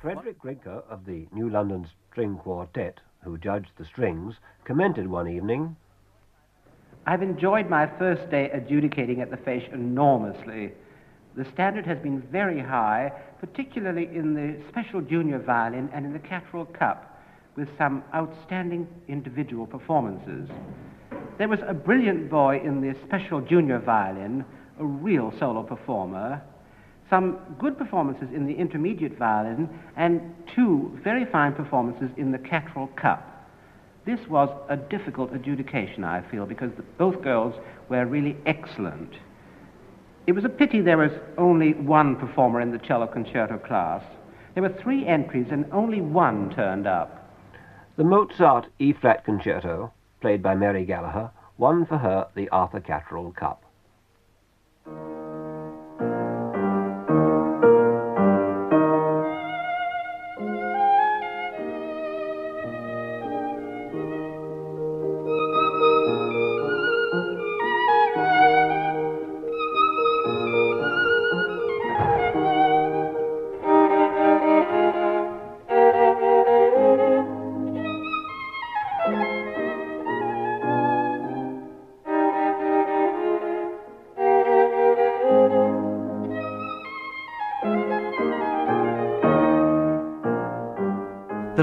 Frederick 0.00 0.40
Grinke 0.40 0.82
of 0.88 1.04
the 1.06 1.26
New 1.32 1.48
London 1.48 1.86
String 2.10 2.36
Quartet, 2.36 3.00
who 3.24 3.38
judged 3.38 3.70
the 3.76 3.84
strings, 3.84 4.34
commented 4.64 5.08
one 5.08 5.28
evening 5.28 5.76
I've 7.06 7.22
enjoyed 7.22 7.68
my 7.68 7.86
first 7.98 8.30
day 8.30 8.50
adjudicating 8.50 9.20
at 9.20 9.30
the 9.30 9.36
Feis 9.36 9.70
enormously. 9.74 10.72
The 11.36 11.44
standard 11.52 11.86
has 11.86 11.98
been 11.98 12.22
very 12.32 12.60
high, 12.60 13.12
particularly 13.40 14.06
in 14.06 14.32
the 14.32 14.56
special 14.70 15.02
junior 15.02 15.38
violin 15.38 15.90
and 15.92 16.06
in 16.06 16.14
the 16.14 16.18
Catterall 16.18 16.64
Cup, 16.64 17.20
with 17.56 17.68
some 17.76 18.02
outstanding 18.14 18.88
individual 19.08 19.66
performances. 19.66 20.48
There 21.36 21.48
was 21.48 21.60
a 21.66 21.74
brilliant 21.74 22.30
boy 22.30 22.62
in 22.64 22.80
the 22.80 22.96
special 23.06 23.42
junior 23.42 23.80
violin, 23.80 24.44
a 24.78 24.84
real 24.84 25.32
solo 25.38 25.62
performer, 25.62 26.40
some 27.10 27.38
good 27.58 27.76
performances 27.76 28.28
in 28.34 28.46
the 28.46 28.54
intermediate 28.54 29.18
violin, 29.18 29.68
and 29.96 30.34
two 30.54 30.98
very 31.02 31.24
fine 31.24 31.52
performances 31.52 32.10
in 32.16 32.32
the 32.32 32.38
Catterall 32.38 32.88
Cup. 32.96 33.30
This 34.06 34.20
was 34.28 34.50
a 34.68 34.76
difficult 34.76 35.32
adjudication, 35.34 36.04
I 36.04 36.22
feel, 36.30 36.46
because 36.46 36.70
both 36.98 37.22
girls 37.22 37.54
were 37.88 38.04
really 38.04 38.36
excellent. 38.46 39.14
It 40.26 40.32
was 40.32 40.44
a 40.44 40.48
pity 40.48 40.80
there 40.80 40.98
was 40.98 41.12
only 41.36 41.74
one 41.74 42.16
performer 42.16 42.60
in 42.60 42.72
the 42.72 42.78
cello 42.78 43.06
concerto 43.06 43.58
class. 43.58 44.02
There 44.54 44.62
were 44.62 44.74
three 44.82 45.06
entries 45.06 45.48
and 45.50 45.66
only 45.72 46.00
one 46.00 46.50
turned 46.54 46.86
up. 46.86 47.30
The 47.96 48.04
Mozart 48.04 48.66
E 48.78 48.92
flat 48.92 49.24
concerto 49.24 49.92
played 50.20 50.42
by 50.42 50.54
Mary 50.54 50.84
Gallagher, 50.86 51.30
won 51.58 51.84
for 51.84 51.98
her 51.98 52.26
the 52.34 52.48
Arthur 52.48 52.80
Catterall 52.80 53.32
Cup. 53.32 53.62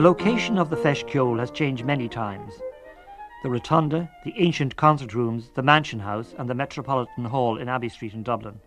The 0.02 0.08
location 0.08 0.58
of 0.58 0.72
the 0.72 0.78
Ceoil 0.78 1.38
has 1.38 1.52
changed 1.52 1.86
many 1.86 2.10
times. 2.10 2.56
The 3.44 3.52
Rotunda, 3.52 4.10
the 4.24 4.34
ancient 4.36 4.76
concert 4.76 5.14
rooms, 5.14 5.52
the 5.54 5.62
Mansion 5.62 6.00
House, 6.00 6.34
and 6.40 6.50
the 6.50 6.56
Metropolitan 6.56 7.26
Hall 7.26 7.60
in 7.60 7.70
Abbey 7.70 7.88
Street 7.88 8.16
in 8.16 8.24
Dublin. 8.24 8.60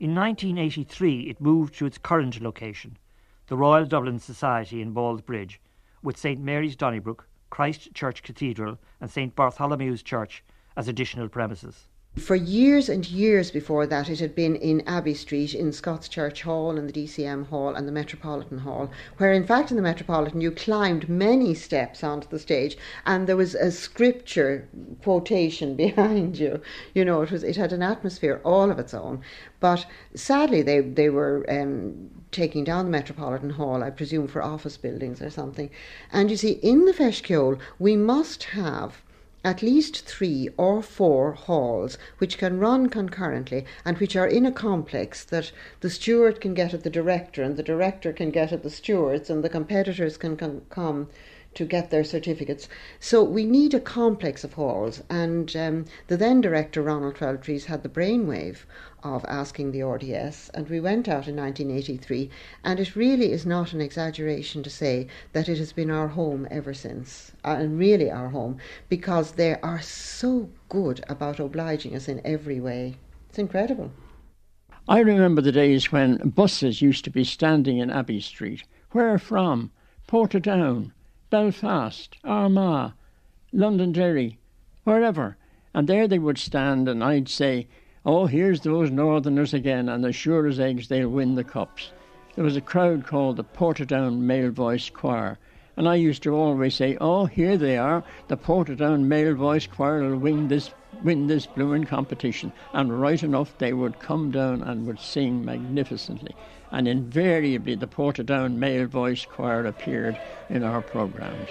In 0.00 0.16
1983, 0.16 1.30
it 1.30 1.40
moved 1.40 1.74
to 1.74 1.86
its 1.86 1.96
current 1.96 2.42
location, 2.42 2.98
the 3.46 3.56
Royal 3.56 3.84
Dublin 3.86 4.18
Society 4.18 4.82
in 4.82 4.92
Ballsbridge, 4.92 5.58
with 6.02 6.18
St 6.18 6.40
Mary's 6.40 6.74
Donnybrook, 6.74 7.28
Christ 7.48 7.94
Church 7.94 8.24
Cathedral, 8.24 8.80
and 9.00 9.08
St 9.08 9.36
Bartholomew's 9.36 10.02
Church 10.02 10.42
as 10.76 10.88
additional 10.88 11.28
premises. 11.28 11.86
For 12.18 12.36
years 12.36 12.90
and 12.90 13.08
years 13.08 13.50
before 13.50 13.86
that, 13.86 14.10
it 14.10 14.20
had 14.20 14.34
been 14.34 14.54
in 14.56 14.82
Abbey 14.86 15.14
Street, 15.14 15.54
in 15.54 15.72
Scots 15.72 16.08
Church 16.08 16.42
Hall, 16.42 16.76
and 16.76 16.86
the 16.86 16.92
DCM 16.92 17.46
Hall, 17.46 17.74
and 17.74 17.88
the 17.88 17.92
Metropolitan 17.92 18.58
Hall, 18.58 18.90
where, 19.16 19.32
in 19.32 19.46
fact, 19.46 19.70
in 19.70 19.78
the 19.78 19.82
Metropolitan, 19.82 20.42
you 20.42 20.50
climbed 20.50 21.08
many 21.08 21.54
steps 21.54 22.04
onto 22.04 22.28
the 22.28 22.38
stage, 22.38 22.76
and 23.06 23.26
there 23.26 23.36
was 23.38 23.54
a 23.54 23.72
scripture 23.72 24.68
quotation 25.02 25.74
behind 25.84 26.38
you. 26.38 26.60
You 26.94 27.06
know, 27.06 27.22
it 27.22 27.30
was 27.30 27.42
it 27.42 27.56
had 27.56 27.72
an 27.72 27.82
atmosphere 27.82 28.42
all 28.44 28.70
of 28.70 28.78
its 28.78 28.92
own. 28.92 29.22
But 29.58 29.86
sadly, 30.14 30.60
they 30.60 30.80
they 30.80 31.08
were. 31.08 31.46
Um, 31.48 32.10
taking 32.30 32.64
down 32.64 32.86
the 32.86 32.90
Metropolitan 32.90 33.50
Hall, 33.50 33.82
I 33.82 33.90
presume 33.90 34.26
for 34.26 34.42
office 34.42 34.78
buildings 34.78 35.20
or 35.20 35.28
something. 35.28 35.70
And 36.10 36.30
you 36.30 36.36
see, 36.38 36.52
in 36.52 36.86
the 36.86 36.92
Feis 36.92 37.22
Ceoil, 37.22 37.58
we 37.78 37.94
must 37.94 38.44
have 38.44 39.02
at 39.44 39.60
least 39.60 40.06
three 40.06 40.48
or 40.56 40.80
four 40.80 41.32
halls 41.32 41.98
which 42.18 42.38
can 42.38 42.60
run 42.60 42.88
concurrently 42.88 43.64
and 43.84 43.98
which 43.98 44.14
are 44.14 44.28
in 44.28 44.46
a 44.46 44.52
complex 44.52 45.24
that 45.24 45.50
the 45.80 45.90
steward 45.90 46.40
can 46.40 46.54
get 46.54 46.72
at 46.72 46.84
the 46.84 46.90
director 46.90 47.42
and 47.42 47.56
the 47.56 47.62
director 47.62 48.12
can 48.12 48.30
get 48.30 48.52
at 48.52 48.62
the 48.62 48.70
stewards 48.70 49.28
and 49.28 49.42
the 49.42 49.48
competitors 49.48 50.16
can 50.16 50.36
come 50.36 51.08
to 51.54 51.64
get 51.64 51.90
their 51.90 52.04
certificates. 52.04 52.68
So 53.00 53.22
we 53.22 53.44
need 53.44 53.74
a 53.74 53.80
complex 53.80 54.44
of 54.44 54.54
halls. 54.54 55.02
And 55.10 55.54
um, 55.56 55.84
the 56.08 56.16
then 56.16 56.40
director, 56.40 56.82
Ronald 56.82 57.16
Twelvetrees, 57.16 57.64
had 57.64 57.82
the 57.82 57.88
brainwave 57.88 58.64
of 59.02 59.24
asking 59.26 59.72
the 59.72 59.82
RDS, 59.82 60.50
and 60.54 60.68
we 60.68 60.78
went 60.78 61.08
out 61.08 61.26
in 61.26 61.36
1983. 61.36 62.30
And 62.64 62.78
it 62.78 62.94
really 62.96 63.32
is 63.32 63.44
not 63.44 63.72
an 63.72 63.80
exaggeration 63.80 64.62
to 64.62 64.70
say 64.70 65.08
that 65.32 65.48
it 65.48 65.58
has 65.58 65.72
been 65.72 65.90
our 65.90 66.08
home 66.08 66.46
ever 66.50 66.72
since, 66.72 67.32
uh, 67.44 67.56
and 67.58 67.78
really 67.78 68.10
our 68.10 68.28
home, 68.28 68.58
because 68.88 69.32
they 69.32 69.56
are 69.60 69.82
so 69.82 70.48
good 70.68 71.04
about 71.08 71.40
obliging 71.40 71.96
us 71.96 72.08
in 72.08 72.20
every 72.24 72.60
way. 72.60 72.96
It's 73.28 73.38
incredible. 73.38 73.90
I 74.88 74.98
remember 74.98 75.40
the 75.40 75.52
days 75.52 75.92
when 75.92 76.16
buses 76.18 76.82
used 76.82 77.04
to 77.04 77.10
be 77.10 77.24
standing 77.24 77.78
in 77.78 77.90
Abbey 77.90 78.20
Street. 78.20 78.64
Where 78.90 79.18
from? 79.18 79.70
Portadown, 80.08 80.92
Belfast, 81.32 82.18
Armagh, 82.24 82.92
Londonderry, 83.54 84.38
wherever. 84.84 85.38
And 85.72 85.88
there 85.88 86.06
they 86.06 86.18
would 86.18 86.36
stand, 86.36 86.90
and 86.90 87.02
I'd 87.02 87.26
say, 87.26 87.68
Oh, 88.04 88.26
here's 88.26 88.60
those 88.60 88.90
Northerners 88.90 89.54
again, 89.54 89.88
and 89.88 90.04
as 90.04 90.14
sure 90.14 90.46
as 90.46 90.60
eggs 90.60 90.88
they'll 90.88 91.08
win 91.08 91.34
the 91.34 91.42
cups. 91.42 91.90
There 92.34 92.44
was 92.44 92.54
a 92.54 92.60
crowd 92.60 93.06
called 93.06 93.38
the 93.38 93.44
Portadown 93.44 94.18
Male 94.18 94.50
Voice 94.50 94.90
Choir, 94.90 95.38
and 95.74 95.88
I 95.88 95.94
used 95.94 96.22
to 96.24 96.34
always 96.34 96.74
say, 96.74 96.98
Oh, 97.00 97.24
here 97.24 97.56
they 97.56 97.78
are, 97.78 98.04
the 98.28 98.36
Portadown 98.36 99.04
Male 99.04 99.34
Voice 99.34 99.66
Choir 99.66 100.02
will 100.02 100.18
win 100.18 100.48
this 100.48 100.70
win 101.02 101.28
this 101.28 101.46
blooming 101.46 101.84
competition. 101.84 102.52
And 102.74 103.00
right 103.00 103.22
enough 103.22 103.56
they 103.56 103.72
would 103.72 103.98
come 104.00 104.32
down 104.32 104.62
and 104.62 104.86
would 104.86 105.00
sing 105.00 105.42
magnificently. 105.42 106.36
And 106.72 106.88
invariably 106.88 107.74
the 107.74 107.86
Portadown 107.86 108.56
Male 108.56 108.86
Voice 108.86 109.26
Choir 109.26 109.66
appeared 109.66 110.18
in 110.48 110.64
our 110.64 110.80
programmes. 110.80 111.50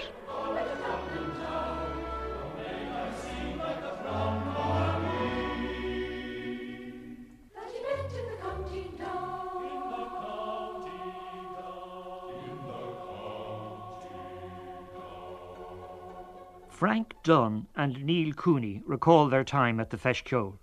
Frank 16.68 17.14
Dunn 17.22 17.68
and 17.76 18.04
Neil 18.04 18.32
Cooney 18.32 18.82
recall 18.84 19.28
their 19.28 19.44
time 19.44 19.78
at 19.78 19.90
the 19.90 19.96
Feis 19.96 20.20
Ceoil. 20.24 20.58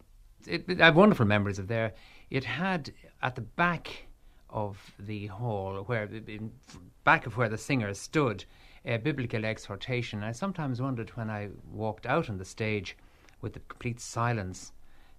I 0.81 0.85
have 0.87 0.97
wonderful 0.97 1.25
memories 1.25 1.59
of 1.59 1.69
there. 1.69 1.93
It 2.29 2.43
had 2.43 2.91
at 3.21 3.35
the 3.35 3.41
back 3.41 4.08
of 4.49 4.93
the 4.99 5.27
hall, 5.27 5.83
where 5.85 6.03
in 6.05 6.51
back 7.03 7.25
of 7.25 7.37
where 7.37 7.49
the 7.49 7.57
singers 7.57 7.99
stood, 7.99 8.45
a 8.85 8.97
biblical 8.97 9.45
exhortation. 9.45 10.23
I 10.23 10.31
sometimes 10.31 10.81
wondered 10.81 11.09
when 11.11 11.29
I 11.29 11.49
walked 11.71 12.05
out 12.05 12.29
on 12.29 12.37
the 12.37 12.45
stage 12.45 12.97
with 13.41 13.53
the 13.53 13.59
complete 13.59 13.99
silence 13.99 14.71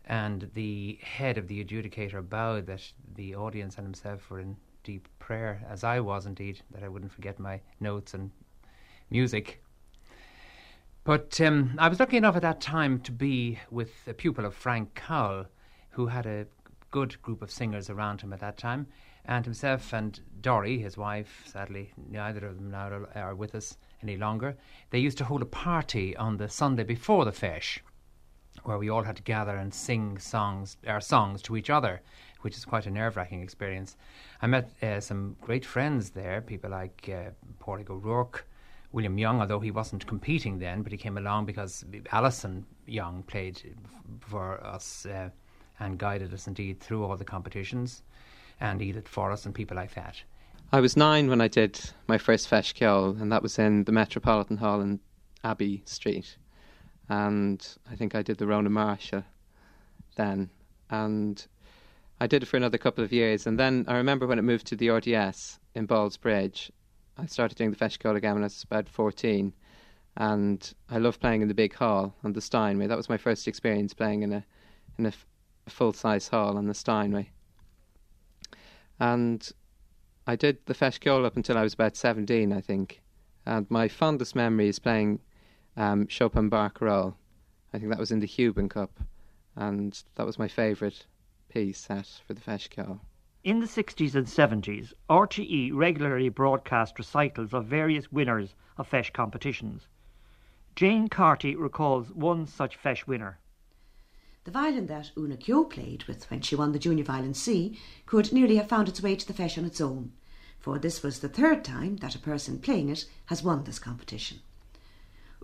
and 0.04 0.50
the 0.54 0.98
head 1.02 1.38
of 1.38 1.46
the 1.46 1.62
adjudicator 1.64 2.26
bowed 2.28 2.66
that 2.66 2.92
the 3.14 3.34
audience 3.34 3.76
and 3.76 3.86
himself 3.86 4.30
were 4.30 4.40
in 4.40 4.56
deep 4.82 5.08
prayer, 5.18 5.62
as 5.68 5.84
I 5.84 6.00
was 6.00 6.26
indeed, 6.26 6.62
that 6.72 6.82
I 6.82 6.88
wouldn't 6.88 7.12
forget 7.12 7.38
my 7.38 7.60
notes 7.80 8.14
and 8.14 8.30
music. 9.10 9.62
But 11.04 11.40
um, 11.40 11.76
I 11.78 11.88
was 11.88 12.00
lucky 12.00 12.16
enough 12.16 12.36
at 12.36 12.42
that 12.42 12.60
time 12.60 13.00
to 13.00 13.12
be 13.12 13.58
with 13.70 13.92
a 14.06 14.14
pupil 14.14 14.44
of 14.44 14.54
Frank 14.54 14.94
Cowell, 14.94 15.46
who 15.90 16.06
had 16.06 16.26
a 16.26 16.46
good 16.90 17.20
group 17.22 17.42
of 17.42 17.50
singers 17.50 17.88
around 17.88 18.20
him 18.20 18.32
at 18.32 18.40
that 18.40 18.58
time, 18.58 18.86
and 19.24 19.44
himself 19.44 19.92
and 19.92 20.20
Dory, 20.40 20.78
his 20.78 20.96
wife, 20.96 21.42
sadly 21.46 21.92
neither 22.10 22.46
of 22.46 22.56
them 22.56 22.70
now 22.70 23.06
are 23.14 23.34
with 23.34 23.54
us 23.54 23.76
any 24.02 24.16
longer. 24.16 24.56
They 24.90 24.98
used 24.98 25.18
to 25.18 25.24
hold 25.24 25.42
a 25.42 25.46
party 25.46 26.16
on 26.16 26.36
the 26.36 26.48
Sunday 26.48 26.84
before 26.84 27.24
the 27.24 27.32
Feis, 27.32 27.80
where 28.64 28.78
we 28.78 28.88
all 28.88 29.02
had 29.02 29.16
to 29.16 29.22
gather 29.22 29.56
and 29.56 29.72
sing 29.72 30.18
songs, 30.18 30.76
our 30.86 31.00
songs 31.00 31.42
to 31.42 31.56
each 31.56 31.70
other, 31.70 32.00
which 32.40 32.56
is 32.56 32.64
quite 32.64 32.86
a 32.86 32.90
nerve-wracking 32.90 33.42
experience. 33.42 33.96
I 34.40 34.46
met 34.46 34.70
uh, 34.82 35.00
some 35.00 35.36
great 35.40 35.64
friends 35.64 36.10
there, 36.10 36.40
people 36.40 36.70
like 36.70 37.08
uh, 37.12 37.30
O'Rourke, 37.68 38.46
William 38.92 39.18
Young, 39.18 39.40
although 39.40 39.60
he 39.60 39.70
wasn't 39.70 40.06
competing 40.06 40.58
then, 40.58 40.82
but 40.82 40.92
he 40.92 40.98
came 40.98 41.18
along 41.18 41.44
because 41.46 41.84
Alison 42.10 42.66
Young 42.86 43.22
played 43.22 43.76
for 44.20 44.64
us 44.64 45.06
uh, 45.06 45.28
and 45.78 45.98
guided 45.98 46.34
us 46.34 46.46
indeed 46.46 46.80
through 46.80 47.04
all 47.04 47.16
the 47.16 47.24
competitions, 47.24 48.02
and 48.60 48.82
Edith 48.82 49.08
Forrest 49.08 49.46
and 49.46 49.54
people 49.54 49.76
like 49.76 49.94
that. 49.94 50.22
I 50.72 50.80
was 50.80 50.96
nine 50.96 51.28
when 51.28 51.40
I 51.40 51.48
did 51.48 51.80
my 52.06 52.18
first 52.18 52.48
Ceoil, 52.48 53.20
and 53.20 53.32
that 53.32 53.42
was 53.42 53.58
in 53.58 53.84
the 53.84 53.92
Metropolitan 53.92 54.58
Hall 54.58 54.80
in 54.80 55.00
Abbey 55.42 55.82
Street. 55.84 56.36
And 57.08 57.66
I 57.90 57.96
think 57.96 58.14
I 58.14 58.22
did 58.22 58.38
the 58.38 58.46
Ronan 58.46 58.72
Máirse 58.72 59.24
then. 60.16 60.50
And 60.90 61.44
I 62.20 62.26
did 62.26 62.42
it 62.42 62.46
for 62.46 62.56
another 62.56 62.78
couple 62.78 63.02
of 63.02 63.12
years. 63.12 63.46
And 63.46 63.58
then 63.58 63.84
I 63.88 63.96
remember 63.96 64.26
when 64.26 64.38
it 64.38 64.42
moved 64.42 64.66
to 64.68 64.76
the 64.76 64.90
RDS 64.90 65.58
in 65.74 65.88
Ballsbridge, 65.88 66.70
I 67.18 67.26
started 67.26 67.58
doing 67.58 67.70
the 67.70 67.76
Ceoil 67.76 68.16
again 68.16 68.34
when 68.34 68.44
I 68.44 68.46
was 68.46 68.62
about 68.62 68.88
14. 68.88 69.52
And 70.16 70.72
I 70.88 70.98
loved 70.98 71.20
playing 71.20 71.42
in 71.42 71.48
the 71.48 71.54
big 71.54 71.74
hall 71.74 72.14
on 72.22 72.32
the 72.32 72.40
Steinway. 72.40 72.86
That 72.86 72.96
was 72.96 73.08
my 73.08 73.16
first 73.16 73.48
experience 73.48 73.94
playing 73.94 74.22
in 74.22 74.32
a 74.32 74.44
in 74.98 75.06
a, 75.06 75.08
f- 75.08 75.26
a 75.66 75.70
full 75.70 75.92
size 75.92 76.28
hall 76.28 76.58
on 76.58 76.66
the 76.66 76.74
Steinway. 76.74 77.30
And 79.00 79.50
I 80.26 80.36
did 80.36 80.58
the 80.66 80.74
Ceoil 80.74 81.24
up 81.24 81.36
until 81.36 81.56
I 81.56 81.62
was 81.62 81.72
about 81.72 81.96
17, 81.96 82.52
I 82.52 82.60
think. 82.60 83.00
And 83.46 83.68
my 83.70 83.88
fondest 83.88 84.36
memory 84.36 84.68
is 84.68 84.78
playing 84.78 85.20
um, 85.76 86.06
Chopin 86.06 86.50
Barcarolle. 86.50 87.14
I 87.72 87.78
think 87.78 87.90
that 87.90 87.98
was 87.98 88.12
in 88.12 88.20
the 88.20 88.26
Huben 88.26 88.68
Cup. 88.68 89.00
And 89.56 90.00
that 90.16 90.26
was 90.26 90.38
my 90.38 90.48
favourite 90.48 91.06
piece 91.48 91.78
set 91.78 92.20
for 92.26 92.34
the 92.34 92.42
Ceoil. 92.42 93.00
In 93.42 93.60
the 93.60 93.66
60s 93.66 94.14
and 94.14 94.26
70s, 94.26 94.92
RTE 95.08 95.74
regularly 95.74 96.28
broadcast 96.28 96.98
recitals 96.98 97.54
of 97.54 97.64
various 97.64 98.12
winners 98.12 98.54
of 98.76 98.90
Feis 98.90 99.10
competitions. 99.10 99.88
Jane 100.76 101.08
Carty 101.08 101.56
recalls 101.56 102.12
one 102.12 102.46
such 102.46 102.78
Feis 102.78 103.06
winner. 103.06 103.38
The 104.50 104.58
violin 104.58 104.86
that 104.86 105.12
Una 105.16 105.36
Keogh 105.36 105.66
played 105.66 106.02
with 106.08 106.28
when 106.28 106.40
she 106.40 106.56
won 106.56 106.72
the 106.72 106.80
Junior 106.80 107.04
Violin 107.04 107.34
C 107.34 107.78
could 108.04 108.32
nearly 108.32 108.56
have 108.56 108.66
found 108.66 108.88
its 108.88 109.00
way 109.00 109.14
to 109.14 109.24
the 109.24 109.32
Feis 109.32 109.56
on 109.56 109.64
its 109.64 109.80
own, 109.80 110.10
for 110.58 110.76
this 110.76 111.04
was 111.04 111.20
the 111.20 111.28
third 111.28 111.62
time 111.64 111.98
that 111.98 112.16
a 112.16 112.18
person 112.18 112.58
playing 112.58 112.88
it 112.88 113.04
has 113.26 113.44
won 113.44 113.62
this 113.62 113.78
competition. 113.78 114.40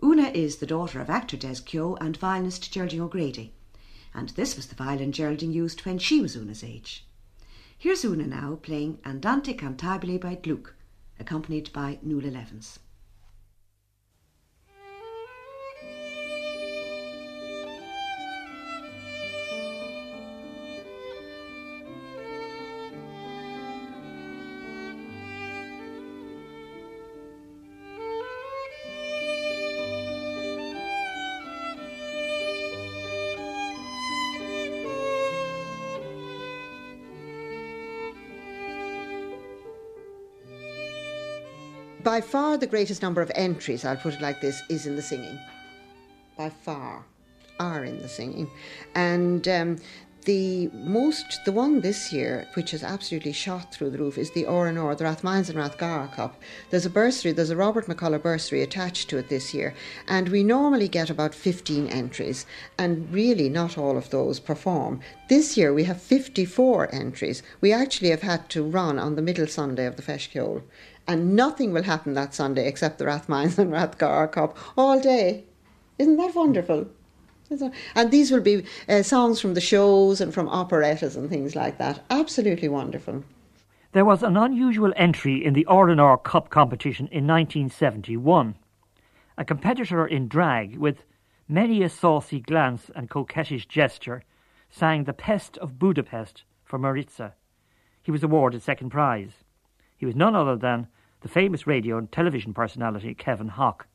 Una 0.03 0.23
is 0.23 0.57
the 0.57 0.65
daughter 0.65 0.99
of 0.99 1.09
actor 1.09 1.37
Des 1.37 1.61
Keogh 1.65 1.95
and 2.01 2.17
violinist 2.17 2.69
Geraldine 2.69 2.99
O'Grady, 2.99 3.53
and 4.13 4.27
this 4.31 4.57
was 4.57 4.67
the 4.67 4.75
violin 4.75 5.13
Geraldine 5.13 5.53
used 5.53 5.85
when 5.85 5.99
she 5.99 6.19
was 6.19 6.35
Una's 6.35 6.61
age. 6.61 7.05
Here's 7.77 8.03
Una 8.03 8.27
now 8.27 8.59
playing 8.61 8.99
Andante 9.05 9.53
Cantabile 9.53 10.19
by 10.19 10.35
Gluck, 10.35 10.75
accompanied 11.17 11.71
by 11.71 11.97
Nuala 12.01 12.27
Levens. 12.27 12.79
By 42.07 42.21
far 42.21 42.57
the 42.57 42.65
greatest 42.65 43.01
number 43.01 43.21
of 43.21 43.29
entries, 43.35 43.83
I'll 43.83 43.97
put 43.97 44.13
it 44.13 44.21
like 44.21 44.39
this, 44.39 44.63
is 44.69 44.87
in 44.87 44.95
the 44.95 45.01
singing. 45.01 45.37
By 46.37 46.49
far. 46.49 47.03
are 47.59 47.83
in 47.83 48.01
the 48.01 48.07
singing. 48.07 48.49
And 48.95 49.45
um, 49.49 49.77
the 50.27 50.67
most, 50.73 51.45
the 51.45 51.53
one 51.53 51.79
this 51.79 52.11
year, 52.11 52.45
which 52.55 52.71
has 52.71 52.83
absolutely 52.83 53.31
shot 53.31 53.71
through 53.71 53.89
the 53.89 53.97
roof, 53.97 54.17
is 54.17 54.29
the 54.31 54.45
R&R, 54.45 54.93
the 54.93 55.05
Rathmines 55.05 55.47
and 55.47 55.57
Rathgar 55.57 56.13
Cup. 56.13 56.35
There's 56.69 56.85
a 56.85 56.89
bursary, 56.89 57.31
there's 57.31 57.49
a 57.49 57.55
Robert 57.55 57.85
McCullough 57.85 58.21
bursary 58.21 58.61
attached 58.61 59.09
to 59.09 59.17
it 59.17 59.29
this 59.29 59.53
year, 59.53 59.73
and 60.05 60.27
we 60.27 60.43
normally 60.43 60.89
get 60.89 61.09
about 61.09 61.33
15 61.33 61.87
entries, 61.87 62.45
and 62.77 63.09
really 63.09 63.47
not 63.47 63.77
all 63.77 63.95
of 63.95 64.09
those 64.09 64.41
perform. 64.41 64.99
This 65.29 65.55
year 65.55 65.73
we 65.73 65.85
have 65.85 66.01
54 66.01 66.93
entries. 66.93 67.41
We 67.61 67.71
actually 67.71 68.09
have 68.09 68.21
had 68.21 68.49
to 68.49 68.63
run 68.63 68.99
on 68.99 69.15
the 69.15 69.21
middle 69.21 69.47
Sunday 69.47 69.85
of 69.85 69.95
the 69.95 70.01
Feis 70.01 70.29
Ceoil, 70.29 70.61
and 71.07 71.37
nothing 71.37 71.71
will 71.71 71.83
happen 71.83 72.15
that 72.15 72.33
Sunday 72.33 72.67
except 72.67 72.97
the 72.97 73.05
Rathmines 73.05 73.57
and 73.57 73.71
Rathgar 73.71 74.29
Cup 74.33 74.57
all 74.77 74.99
day. 74.99 75.45
Isn't 75.97 76.17
that 76.17 76.35
wonderful? 76.35 76.87
And 77.95 78.11
these 78.11 78.31
will 78.31 78.41
be 78.41 78.65
uh, 78.89 79.03
songs 79.03 79.39
from 79.39 79.53
the 79.53 79.61
shows 79.61 80.21
and 80.21 80.33
from 80.33 80.49
operettas 80.49 81.15
and 81.15 81.29
things 81.29 81.55
like 81.55 81.77
that. 81.77 82.03
Absolutely 82.09 82.67
wonderful. 82.69 83.23
There 83.93 84.05
was 84.05 84.21
an 84.21 84.37
unusual 84.37 84.93
entry 84.95 85.43
in 85.43 85.53
the 85.53 85.65
R&R 85.65 86.17
Cup 86.17 86.49
competition 86.49 87.07
in 87.07 87.25
1971. 87.25 88.55
A 89.37 89.45
competitor 89.45 90.05
in 90.05 90.27
drag 90.27 90.77
with 90.77 91.05
many 91.47 91.81
a 91.81 91.89
saucy 91.89 92.39
glance 92.39 92.91
and 92.95 93.09
coquettish 93.09 93.67
gesture 93.67 94.23
sang 94.69 95.05
The 95.05 95.13
Pest 95.13 95.57
of 95.57 95.79
Budapest 95.79 96.43
for 96.63 96.77
Maritza. 96.77 97.33
He 98.01 98.11
was 98.11 98.23
awarded 98.23 98.61
second 98.61 98.89
prize. 98.89 99.43
He 99.95 100.05
was 100.05 100.15
none 100.15 100.35
other 100.35 100.55
than 100.55 100.87
the 101.21 101.27
famous 101.27 101.65
radio 101.65 101.97
and 101.97 102.11
television 102.11 102.53
personality 102.53 103.13
Kevin 103.13 103.49
Hauck. 103.49 103.87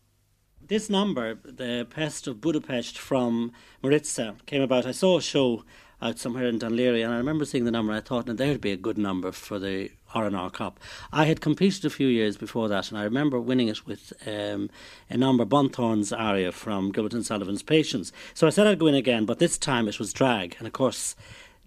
This 0.69 0.89
number, 0.89 1.35
The 1.45 1.87
Pest 1.91 2.29
of 2.29 2.41
Budapest 2.41 2.97
from 2.97 3.53
Maritza, 3.83 4.37
came 4.47 4.63
about. 4.63 4.87
I 4.87 4.93
saw 4.93 5.19
a 5.19 5.23
show 5.23 5.65
out 6.01 6.21
somewhere 6.21 6.47
in 6.47 6.61
Laoghaire, 6.61 7.05
and 7.05 7.13
I 7.13 7.17
remember 7.17 7.45
seeing 7.45 7.65
the 7.65 7.73
number. 7.73 7.93
I 7.93 8.01
thought, 8.01 8.27
now 8.27 8.35
there'd 8.35 8.61
be 8.61 8.71
a 8.71 8.77
good 8.77 8.97
number 8.97 9.33
for 9.33 9.59
the 9.59 9.91
R&R 10.15 10.51
Cup. 10.51 10.79
I 11.13 11.25
had 11.25 11.41
competed 11.41 11.85
a 11.85 11.91
few 11.91 12.07
years 12.07 12.37
before 12.37 12.69
that, 12.69 12.91
and 12.91 12.99
I 12.99 13.03
remember 13.03 13.41
winning 13.41 13.69
it 13.69 13.87
with 13.87 14.13
um, 14.25 14.71
a 15.11 15.17
number, 15.17 15.45
Bunthorne's 15.45 16.13
aria 16.13 16.53
from 16.53 16.93
Gilbert 16.93 17.15
and 17.15 17.27
Sullivan's 17.27 17.63
Patience. 17.63 18.13
So 18.33 18.47
I 18.47 18.51
said 18.51 18.67
I'd 18.69 18.79
go 18.79 18.87
in 18.87 18.95
again, 18.95 19.27
but 19.27 19.41
this 19.41 19.59
time 19.59 19.89
it 19.89 19.99
was 19.99 20.13
drag, 20.13 20.55
and 20.59 20.67
of 20.67 20.73
course 20.73 21.17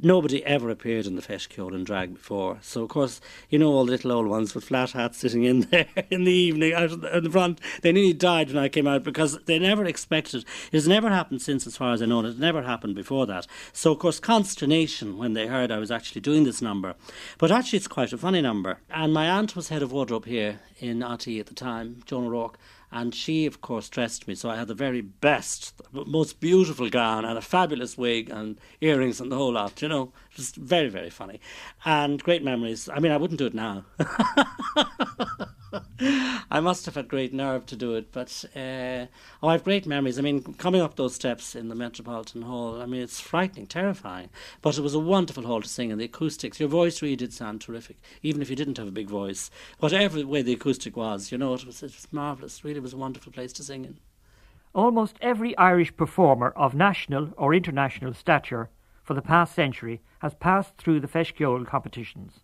nobody 0.01 0.43
ever 0.45 0.69
appeared 0.69 1.05
in 1.05 1.15
the 1.15 1.21
Feis 1.21 1.47
Ceoil 1.47 1.73
in 1.73 1.83
drag 1.83 2.13
before. 2.15 2.57
So, 2.61 2.83
of 2.83 2.89
course, 2.89 3.21
you 3.49 3.59
know 3.59 3.71
all 3.71 3.85
the 3.85 3.91
little 3.91 4.11
old 4.11 4.27
ones 4.27 4.53
with 4.53 4.65
flat 4.65 4.91
hats 4.91 5.17
sitting 5.17 5.43
in 5.43 5.61
there 5.71 5.87
in 6.09 6.23
the 6.23 6.31
evening 6.31 6.73
out 6.73 6.91
in 6.91 7.23
the 7.23 7.29
front. 7.29 7.59
They 7.81 7.91
nearly 7.91 8.13
died 8.13 8.47
when 8.47 8.63
I 8.63 8.69
came 8.69 8.87
out 8.87 9.03
because 9.03 9.39
they 9.45 9.59
never 9.59 9.85
expected. 9.85 10.45
It 10.71 10.73
has 10.73 10.87
never 10.87 11.09
happened 11.09 11.41
since, 11.41 11.65
as 11.65 11.77
far 11.77 11.93
as 11.93 12.01
I 12.01 12.05
know. 12.05 12.25
It 12.25 12.39
never 12.39 12.63
happened 12.63 12.95
before 12.95 13.25
that. 13.27 13.47
So, 13.73 13.91
of 13.91 13.99
course, 13.99 14.19
consternation 14.19 15.17
when 15.17 15.33
they 15.33 15.47
heard 15.47 15.71
I 15.71 15.79
was 15.79 15.91
actually 15.91 16.21
doing 16.21 16.43
this 16.43 16.61
number. 16.61 16.95
But 17.37 17.51
actually, 17.51 17.77
it's 17.77 17.87
quite 17.87 18.13
a 18.13 18.17
funny 18.17 18.41
number. 18.41 18.79
And 18.89 19.13
my 19.13 19.27
aunt 19.29 19.55
was 19.55 19.69
head 19.69 19.81
of 19.81 19.91
wardrobe 19.91 20.25
here 20.25 20.59
in 20.79 20.99
RTÉ 20.99 21.39
at 21.39 21.47
the 21.47 21.53
time, 21.53 22.01
Joan 22.05 22.25
O'Rourke 22.25 22.57
and 22.91 23.13
she, 23.13 23.45
of 23.45 23.61
course, 23.61 23.89
dressed 23.89 24.27
me. 24.27 24.35
So 24.35 24.49
I 24.49 24.55
had 24.55 24.67
the 24.67 24.73
very 24.73 25.01
best, 25.01 25.73
most 25.91 26.39
beautiful 26.39 26.89
gown 26.89 27.25
and 27.25 27.37
a 27.37 27.41
fabulous 27.41 27.97
wig 27.97 28.29
and 28.29 28.57
earrings 28.81 29.19
and 29.19 29.31
the 29.31 29.35
whole 29.35 29.53
lot. 29.53 29.81
You 29.81 29.89
know, 29.89 30.13
just 30.35 30.55
very, 30.57 30.89
very 30.89 31.09
funny, 31.09 31.39
and 31.85 32.21
great 32.21 32.43
memories. 32.43 32.89
I 32.89 32.99
mean, 32.99 33.11
I 33.11 33.17
wouldn't 33.17 33.39
do 33.39 33.45
it 33.45 33.53
now. 33.53 33.85
I 36.51 36.59
must 36.59 36.85
have 36.85 36.95
had 36.95 37.07
great 37.07 37.33
nerve 37.33 37.65
to 37.67 37.75
do 37.75 37.95
it, 37.95 38.11
but 38.11 38.45
uh, 38.55 39.07
oh, 39.41 39.47
I 39.47 39.53
have 39.53 39.63
great 39.63 39.87
memories. 39.87 40.19
I 40.19 40.21
mean, 40.21 40.41
coming 40.55 40.81
up 40.81 40.95
those 40.95 41.15
steps 41.15 41.55
in 41.55 41.69
the 41.69 41.75
Metropolitan 41.75 42.43
Hall, 42.43 42.81
I 42.81 42.85
mean, 42.85 43.01
it's 43.01 43.19
frightening, 43.19 43.67
terrifying, 43.67 44.29
but 44.61 44.77
it 44.77 44.81
was 44.81 44.93
a 44.93 44.99
wonderful 44.99 45.43
hall 45.43 45.61
to 45.61 45.69
sing, 45.69 45.89
in. 45.89 45.97
the 45.97 46.05
acoustics, 46.05 46.59
your 46.59 46.69
voice 46.69 47.01
really 47.01 47.15
did 47.15 47.33
sound 47.33 47.61
terrific, 47.61 47.97
even 48.21 48.41
if 48.41 48.49
you 48.49 48.55
didn't 48.55 48.77
have 48.77 48.87
a 48.87 48.91
big 48.91 49.09
voice. 49.09 49.49
Whatever 49.79 50.17
the 50.17 50.27
way 50.27 50.41
the 50.41 50.53
acoustic 50.53 50.97
was, 50.97 51.31
you 51.31 51.37
know, 51.37 51.53
it 51.53 51.65
was, 51.65 51.81
it 51.81 51.95
was 51.95 52.07
marvellous. 52.11 52.63
Really 52.63 52.79
was 52.79 52.93
a 52.93 52.97
wonderful 52.97 53.31
place 53.31 53.53
to 53.53 53.63
sing 53.63 53.85
in. 53.85 53.97
Almost 54.73 55.15
every 55.21 55.57
Irish 55.57 55.95
performer 55.95 56.49
of 56.49 56.75
national 56.75 57.33
or 57.37 57.53
international 57.53 58.13
stature 58.13 58.69
for 59.05 59.13
the 59.13 59.21
past 59.21 59.55
century 59.55 60.01
has 60.19 60.33
passed 60.33 60.75
through 60.77 60.99
the 60.99 61.07
Feis 61.07 61.31
Ceoil 61.33 61.65
competitions. 61.65 62.41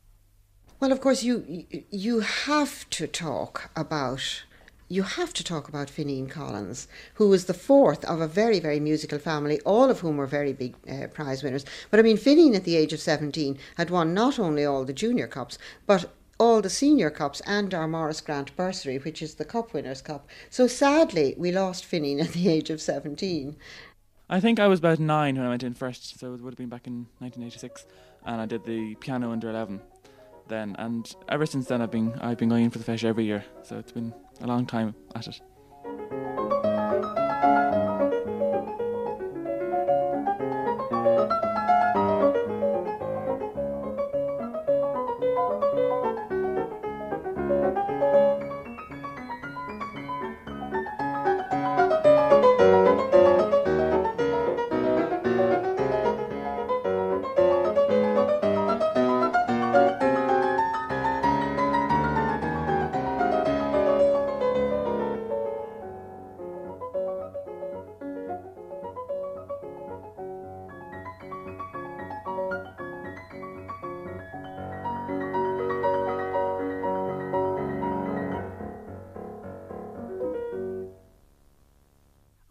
Well, 0.80 0.92
of 0.92 1.02
course, 1.02 1.24
you 1.24 1.66
you 1.90 2.22
have 2.22 2.90
to 2.92 3.08
talk 3.08 3.70
about 3.76 4.44
you 4.88 5.04
have 5.04 5.34
to 5.34 5.44
talk 5.44 5.70
about 5.70 5.88
Fineen 5.88 6.30
Collins, 6.30 6.88
who 7.14 7.30
was 7.30 7.46
the 7.46 7.54
fourth 7.54 8.04
of 8.06 8.20
a 8.20 8.28
very, 8.28 8.60
very 8.60 8.80
musical 8.80 9.20
family, 9.20 9.62
all 9.62 9.90
of 9.90 10.02
whom 10.02 10.18
were 10.18 10.28
very 10.28 10.52
big 10.52 10.76
uh, 10.90 11.08
prize 11.08 11.44
winners. 11.44 11.66
But 11.90 12.00
I 12.00 12.04
mean, 12.04 12.18
Fineen 12.18 12.56
at 12.56 12.66
the 12.66 12.76
age 12.76 12.92
of 12.92 13.00
17 13.00 13.58
had 13.78 13.90
won 13.90 14.14
not 14.14 14.38
only 14.38 14.66
all 14.66 14.84
the 14.84 14.92
junior 14.92 15.28
cups, 15.28 15.58
but 15.86 16.12
all 16.42 16.60
the 16.60 16.70
senior 16.72 17.12
cups 17.12 17.40
and 17.46 17.72
our 17.72 17.88
Morris 17.88 18.20
Grant 18.20 18.54
bursary, 18.56 18.98
which 18.98 19.22
is 19.22 19.36
the 19.36 19.46
Cup 19.46 19.74
Winners' 19.74 20.02
Cup. 20.02 20.28
So 20.50 20.66
sadly, 20.66 21.36
we 21.38 21.52
lost 21.52 21.86
Fineen 21.86 22.20
at 22.20 22.34
the 22.34 22.50
age 22.50 22.72
of 22.72 22.82
17. 22.82 23.56
I 24.34 24.40
think 24.40 24.62
I 24.62 24.68
was 24.68 24.80
about 24.80 24.98
nine 24.98 25.36
when 25.36 25.46
I 25.46 25.50
went 25.50 25.62
in 25.62 25.74
first, 25.74 26.18
so 26.18 26.34
it 26.34 26.40
would 26.42 26.54
have 26.54 26.58
been 26.58 26.70
back 26.70 26.88
in 26.88 27.06
1986, 27.20 27.86
and 28.26 28.40
I 28.40 28.46
did 28.46 28.64
the 28.64 28.96
piano 28.96 29.30
under 29.30 29.50
11 29.50 29.82
then, 30.48 30.74
and 30.80 31.14
ever 31.28 31.46
since 31.46 31.68
then 31.68 31.82
I've 31.82 31.92
been 31.92 32.14
I've 32.22 32.38
been 32.38 32.48
going 32.48 32.64
in 32.64 32.70
for 32.70 32.78
the 32.78 32.90
Feis 32.90 33.04
every 33.04 33.26
year, 33.26 33.44
so 33.62 33.78
it's 33.78 33.92
been 33.92 34.14
a 34.40 34.48
long 34.48 34.66
time 34.66 34.96
at 35.16 35.28
it. 35.28 35.42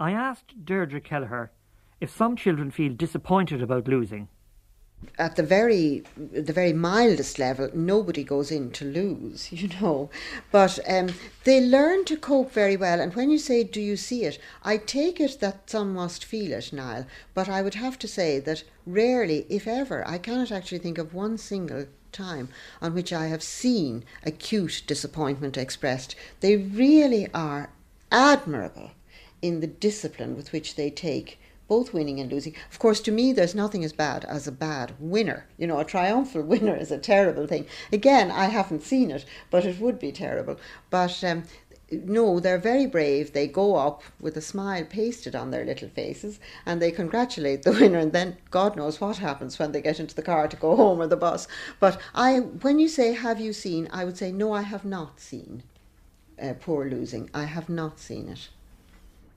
I 0.03 0.13
asked 0.13 0.65
Deirdre 0.65 0.99
Kelleher 0.99 1.51
if 2.01 2.09
some 2.09 2.35
children 2.35 2.71
feel 2.71 2.95
disappointed 2.95 3.61
about 3.61 3.87
losing. 3.87 4.29
At 5.19 5.37
the 5.37 5.43
very, 5.43 6.05
the 6.17 6.55
very 6.55 6.73
mildest 6.73 7.39
level, 7.39 7.69
nobody 7.75 8.25
goes 8.25 8.51
in 8.51 8.71
to 8.71 8.87
lose, 8.87 9.53
you 9.53 9.69
know. 9.69 10.09
But 10.51 10.79
um, 10.89 11.11
they 11.45 11.61
learn 11.61 12.07
to 12.07 12.17
cope 12.17 12.51
very 12.51 12.79
well. 12.79 12.99
And 12.99 13.15
when 13.15 13.29
you 13.31 13.37
say, 13.37 13.63
"Do 13.63 13.79
you 13.79 13.99
see 13.99 14.25
it?" 14.25 14.39
I 14.63 14.79
take 14.79 15.21
it 15.21 15.39
that 15.41 15.69
some 15.69 15.93
must 15.93 16.25
feel 16.25 16.53
it, 16.55 16.73
Niall. 16.73 17.05
But 17.35 17.51
I 17.51 17.61
would 17.61 17.75
have 17.75 17.99
to 17.99 18.09
say 18.09 18.41
that 18.41 18.65
rarely, 18.87 19.45
if 19.51 19.69
ever, 19.69 20.03
I 20.09 20.17
cannot 20.17 20.51
actually 20.51 20.79
think 20.79 20.97
of 20.97 21.13
one 21.13 21.37
single 21.37 21.85
time 22.11 22.49
on 22.81 22.95
which 22.95 23.13
I 23.13 23.27
have 23.27 23.43
seen 23.43 24.05
acute 24.25 24.83
disappointment 24.87 25.59
expressed. 25.59 26.15
They 26.41 26.57
really 26.57 27.29
are 27.35 27.69
admirable 28.11 28.93
in 29.43 29.61
the 29.61 29.67
discipline 29.67 30.37
with 30.37 30.53
which 30.53 30.77
they 30.77 30.91
take 30.91 31.39
both 31.71 31.93
winning 31.93 32.19
and 32.19 32.33
losing. 32.33 32.55
Of 32.73 32.81
course, 32.81 33.01
to 33.03 33.13
me, 33.13 33.33
there's 33.33 33.55
nothing 33.55 33.85
as 33.85 33.93
bad 33.93 34.25
as 34.25 34.49
a 34.49 34.53
bad 34.53 34.93
winner. 34.99 35.47
You 35.57 35.69
know, 35.69 35.79
a 35.79 35.85
triumphal 35.85 36.43
winner 36.53 36.75
is 36.75 36.91
a 36.91 36.99
terrible 36.99 37.47
thing. 37.47 37.67
Again, 37.93 38.31
I 38.31 38.47
haven't 38.47 38.83
seen 38.83 39.13
it, 39.13 39.25
but 39.51 39.65
it 39.65 39.81
would 39.81 40.01
be 40.01 40.11
terrible. 40.11 40.57
But 40.91 41.23
um, 41.23 41.45
no, 41.93 42.41
they're 42.41 42.59
very 42.59 42.87
brave. 42.87 43.33
They 43.33 43.47
go 43.47 43.77
up 43.77 44.03
with 44.21 44.37
a 44.37 44.41
smile 44.41 44.85
pasted 44.85 45.37
on 45.37 45.53
their 45.53 45.65
little 45.65 45.89
faces 45.89 46.41
and 46.67 46.83
they 46.83 46.91
congratulate 46.91 47.63
the 47.63 47.73
winner. 47.81 47.99
And 47.99 48.13
then 48.13 48.37
God 48.51 48.77
knows 48.77 49.01
what 49.01 49.19
happens 49.19 49.59
when 49.59 49.73
they 49.73 49.81
get 49.81 50.01
into 50.01 50.15
the 50.17 50.23
car 50.23 50.49
to 50.49 50.57
go 50.57 50.75
home 50.75 51.01
or 51.01 51.07
the 51.07 51.17
bus. 51.17 51.47
But 51.79 52.01
I, 52.15 52.41
when 52.41 52.79
you 52.81 52.89
say, 52.89 53.13
Have 53.13 53.41
you 53.41 53.53
seen? 53.53 53.89
I 53.93 54.05
would 54.05 54.17
say, 54.17 54.33
No, 54.33 54.53
I 54.53 54.63
have 54.63 54.85
not 54.85 55.21
seen 55.21 55.63
uh, 56.41 56.55
poor 56.61 56.89
losing. 56.89 57.31
I 57.35 57.45
have 57.45 57.69
not 57.69 57.99
seen 57.99 58.29
it. 58.29 58.49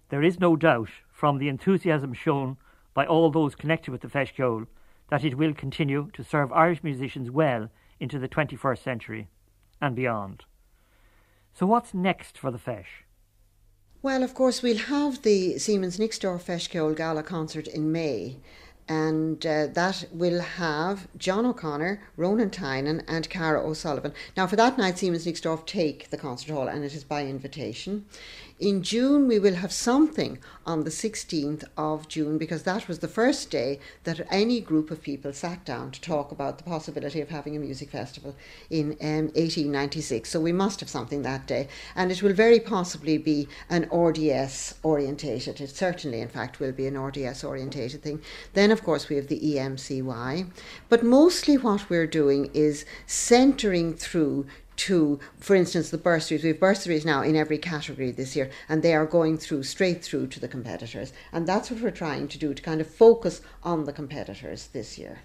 There 0.09 0.23
is 0.23 0.39
no 0.39 0.55
doubt 0.55 0.89
from 1.11 1.37
the 1.37 1.47
enthusiasm 1.47 2.13
shown 2.13 2.57
by 2.93 3.05
all 3.05 3.31
those 3.31 3.55
connected 3.55 3.91
with 3.91 4.01
the 4.01 4.07
Feis 4.07 4.33
Ceoil 4.33 4.67
that 5.09 5.23
it 5.23 5.37
will 5.37 5.53
continue 5.53 6.09
to 6.13 6.23
serve 6.23 6.51
Irish 6.51 6.83
musicians 6.83 7.29
well 7.31 7.69
into 7.99 8.19
the 8.19 8.27
21st 8.27 8.83
century 8.83 9.27
and 9.81 9.95
beyond. 9.95 10.43
So, 11.53 11.65
what's 11.65 11.93
next 11.93 12.37
for 12.37 12.51
the 12.51 12.57
Feis? 12.57 12.85
Well, 14.01 14.23
of 14.23 14.33
course, 14.33 14.61
we'll 14.61 14.77
have 14.77 15.21
the 15.21 15.57
Siemens 15.59 15.97
Nixdorf 15.97 16.43
Feis 16.43 16.67
Ceoil 16.67 16.95
Gala 16.95 17.23
concert 17.23 17.67
in 17.67 17.91
May, 17.91 18.37
and 18.89 19.45
uh, 19.45 19.67
that 19.67 20.05
will 20.11 20.41
have 20.41 21.07
John 21.17 21.45
O'Connor, 21.45 22.01
Ronan 22.17 22.49
Tynan, 22.49 23.03
and 23.07 23.29
Cara 23.29 23.65
O'Sullivan. 23.65 24.13
Now, 24.35 24.45
for 24.45 24.57
that 24.57 24.77
night, 24.77 24.97
Siemens 24.97 25.25
Nixdorf 25.25 25.65
take 25.65 26.09
the 26.09 26.17
concert 26.17 26.51
hall, 26.51 26.67
and 26.67 26.83
it 26.83 26.93
is 26.93 27.03
by 27.03 27.25
invitation. 27.25 28.05
In 28.63 28.81
June, 28.81 29.27
we 29.27 29.39
will 29.39 29.55
have 29.55 29.73
something 29.73 30.39
on 30.65 30.85
the 30.85 30.89
16th 30.89 31.65
of 31.75 32.07
June 32.07 32.37
because 32.37 32.63
that 32.63 32.87
was 32.87 32.99
the 32.99 33.09
first 33.09 33.51
day 33.51 33.77
that 34.05 34.25
any 34.31 34.61
group 34.61 34.89
of 34.89 35.01
people 35.01 35.33
sat 35.33 35.65
down 35.65 35.91
to 35.91 35.99
talk 35.99 36.31
about 36.31 36.57
the 36.57 36.63
possibility 36.63 37.19
of 37.19 37.27
having 37.27 37.57
a 37.57 37.59
music 37.59 37.89
festival 37.89 38.37
in 38.69 38.95
um, 39.01 39.25
1896. 39.35 40.29
So 40.29 40.39
we 40.39 40.53
must 40.53 40.79
have 40.79 40.87
something 40.87 41.23
that 41.23 41.45
day, 41.45 41.67
and 41.93 42.09
it 42.09 42.23
will 42.23 42.31
very 42.31 42.61
possibly 42.61 43.17
be 43.17 43.49
an 43.69 43.89
RDS 43.91 44.75
orientated. 44.81 45.59
It 45.59 45.71
certainly, 45.71 46.21
in 46.21 46.29
fact, 46.29 46.61
will 46.61 46.71
be 46.71 46.87
an 46.87 46.97
RDS 46.97 47.43
orientated 47.43 48.01
thing. 48.01 48.21
Then, 48.53 48.71
of 48.71 48.81
course, 48.81 49.09
we 49.09 49.17
have 49.17 49.27
the 49.27 49.41
EMCY, 49.41 50.49
but 50.87 51.03
mostly 51.03 51.57
what 51.57 51.89
we're 51.89 52.07
doing 52.07 52.49
is 52.53 52.85
centering 53.07 53.93
through 53.93 54.45
to, 54.75 55.19
for 55.39 55.55
instance, 55.55 55.89
the 55.89 55.97
bursaries. 55.97 56.43
We 56.43 56.49
have 56.49 56.59
bursaries 56.59 57.05
now 57.05 57.21
in 57.21 57.35
every 57.35 57.57
category 57.57 58.11
this 58.11 58.35
year, 58.35 58.49
and 58.67 58.81
they 58.81 58.93
are 58.93 59.05
going 59.05 59.37
through 59.37 59.63
straight 59.63 60.03
through 60.03 60.27
to 60.27 60.39
the 60.39 60.47
competitors. 60.47 61.13
And 61.31 61.47
that's 61.47 61.69
what 61.69 61.81
we're 61.81 61.91
trying 61.91 62.27
to 62.29 62.37
do 62.37 62.53
to 62.53 62.61
kind 62.61 62.81
of 62.81 62.87
focus 62.87 63.41
on 63.63 63.85
the 63.85 63.93
competitors 63.93 64.69
this 64.73 64.97
year. 64.97 65.19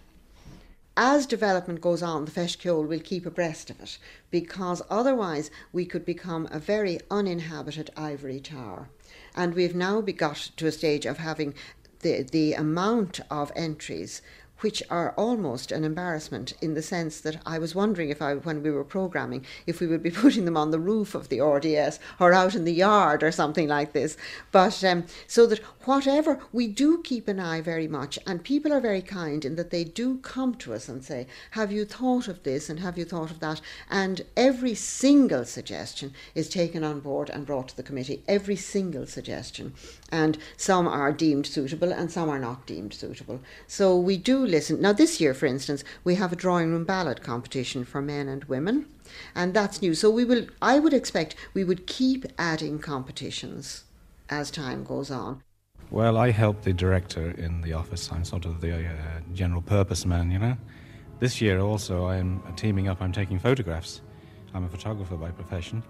As 1.00 1.26
development 1.26 1.80
goes 1.80 2.02
on, 2.02 2.24
the 2.24 2.32
Feis 2.32 2.56
Ceoil 2.56 2.88
will 2.88 2.98
keep 2.98 3.24
abreast 3.24 3.70
of 3.70 3.80
it 3.80 3.98
because 4.32 4.82
otherwise 4.90 5.48
we 5.72 5.84
could 5.84 6.04
become 6.04 6.48
a 6.50 6.58
very 6.58 6.98
uninhabited 7.08 7.90
ivory 7.96 8.40
tower. 8.40 8.88
And 9.36 9.54
we've 9.54 9.76
now 9.76 10.00
got 10.00 10.50
to 10.56 10.66
a 10.66 10.72
stage 10.72 11.06
of 11.06 11.18
having 11.18 11.54
the, 12.00 12.22
the 12.24 12.54
amount 12.54 13.20
of 13.30 13.52
entries 13.54 14.22
which 14.60 14.82
are 14.90 15.12
almost 15.16 15.70
an 15.72 15.84
embarrassment 15.84 16.54
in 16.60 16.74
the 16.74 16.82
sense 16.82 17.20
that 17.20 17.40
I 17.46 17.58
was 17.58 17.74
wondering 17.74 18.10
if 18.10 18.20
I, 18.20 18.34
when 18.34 18.62
we 18.62 18.70
were 18.70 18.84
programming, 18.84 19.44
if 19.66 19.80
we 19.80 19.86
would 19.86 20.02
be 20.02 20.10
putting 20.22 20.44
them 20.44 20.56
on 20.56 20.70
the 20.70 20.80
roof 20.80 21.14
of 21.14 21.28
the 21.28 21.40
RDS 21.40 21.98
or 22.18 22.32
out 22.32 22.54
in 22.54 22.64
the 22.64 22.72
yard 22.72 23.22
or 23.22 23.30
something 23.30 23.68
like 23.68 23.92
this. 23.92 24.16
But 24.52 24.82
um, 24.84 25.04
so 25.26 25.46
that 25.46 25.60
whatever, 25.84 26.40
we 26.52 26.66
do 26.66 27.02
keep 27.02 27.28
an 27.28 27.40
eye 27.40 27.60
very 27.60 27.88
much, 27.88 28.18
and 28.26 28.44
people 28.44 28.72
are 28.72 28.80
very 28.80 29.02
kind 29.02 29.44
in 29.44 29.56
that 29.56 29.70
they 29.70 29.84
do 29.84 30.18
come 30.18 30.54
to 30.56 30.74
us 30.74 30.88
and 30.88 31.04
say, 31.04 31.26
Have 31.52 31.72
you 31.72 31.84
thought 31.84 32.28
of 32.28 32.42
this 32.42 32.68
and 32.68 32.80
have 32.80 32.98
you 32.98 33.04
thought 33.04 33.30
of 33.30 33.40
that? 33.40 33.60
And 33.90 34.22
every 34.36 34.74
single 34.74 35.44
suggestion 35.44 36.12
is 36.34 36.48
taken 36.48 36.84
on 36.84 37.00
board 37.00 37.30
and 37.30 37.46
brought 37.46 37.68
to 37.68 37.76
the 37.76 37.82
committee, 37.82 38.22
every 38.26 38.56
single 38.56 39.06
suggestion. 39.06 39.74
And 40.10 40.38
some 40.56 40.86
are 40.86 41.12
deemed 41.12 41.46
suitable 41.46 41.92
and 41.92 42.10
some 42.10 42.28
are 42.28 42.38
not 42.38 42.66
deemed 42.66 42.94
suitable. 42.94 43.40
So 43.66 43.96
we 43.96 44.16
do 44.16 44.46
listen. 44.48 44.80
Now, 44.80 44.92
this 44.92 45.20
year, 45.20 45.34
for 45.34 45.46
instance, 45.46 45.84
we 46.04 46.16
have 46.16 46.32
a 46.32 46.36
drawing 46.36 46.72
room 46.72 46.84
ballad 46.84 47.22
competition 47.22 47.84
for 47.84 48.02
men 48.02 48.28
and 48.28 48.44
women, 48.44 48.86
and 49.34 49.54
that's 49.54 49.80
new. 49.80 49.94
So 49.94 50.10
we 50.10 50.24
will, 50.24 50.46
I 50.60 50.78
would 50.78 50.94
expect 50.94 51.36
we 51.54 51.64
would 51.64 51.86
keep 51.86 52.26
adding 52.38 52.78
competitions 52.78 53.84
as 54.28 54.50
time 54.50 54.84
goes 54.84 55.10
on. 55.10 55.42
Well, 55.90 56.18
I 56.18 56.30
help 56.30 56.62
the 56.62 56.72
director 56.72 57.30
in 57.30 57.62
the 57.62 57.72
office. 57.72 58.10
I'm 58.12 58.24
sort 58.24 58.44
of 58.44 58.60
the 58.60 58.76
uh, 58.76 59.20
general 59.32 59.62
purpose 59.62 60.04
man, 60.04 60.30
you 60.30 60.38
know. 60.38 60.56
This 61.18 61.40
year 61.40 61.60
also, 61.60 62.06
I'm 62.06 62.42
teaming 62.56 62.88
up, 62.88 63.00
I'm 63.00 63.12
taking 63.12 63.38
photographs. 63.38 64.02
I'm 64.54 64.64
a 64.64 64.68
photographer 64.68 65.16
by 65.16 65.30
profession, 65.30 65.82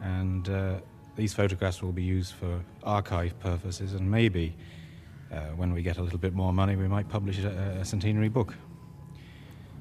and 0.00 0.48
uh, 0.48 0.74
these 1.16 1.34
photographs 1.34 1.82
will 1.82 1.92
be 1.92 2.02
used 2.02 2.34
for 2.34 2.60
archive 2.82 3.38
purposes 3.40 3.94
and 3.94 4.10
maybe 4.10 4.54
when 5.56 5.72
we 5.72 5.82
get 5.82 5.98
a 5.98 6.02
little 6.02 6.18
bit 6.18 6.34
more 6.34 6.52
money, 6.52 6.76
we 6.76 6.88
might 6.88 7.08
publish 7.08 7.38
a, 7.38 7.48
a 7.80 7.84
centenary 7.84 8.28
book. 8.28 8.54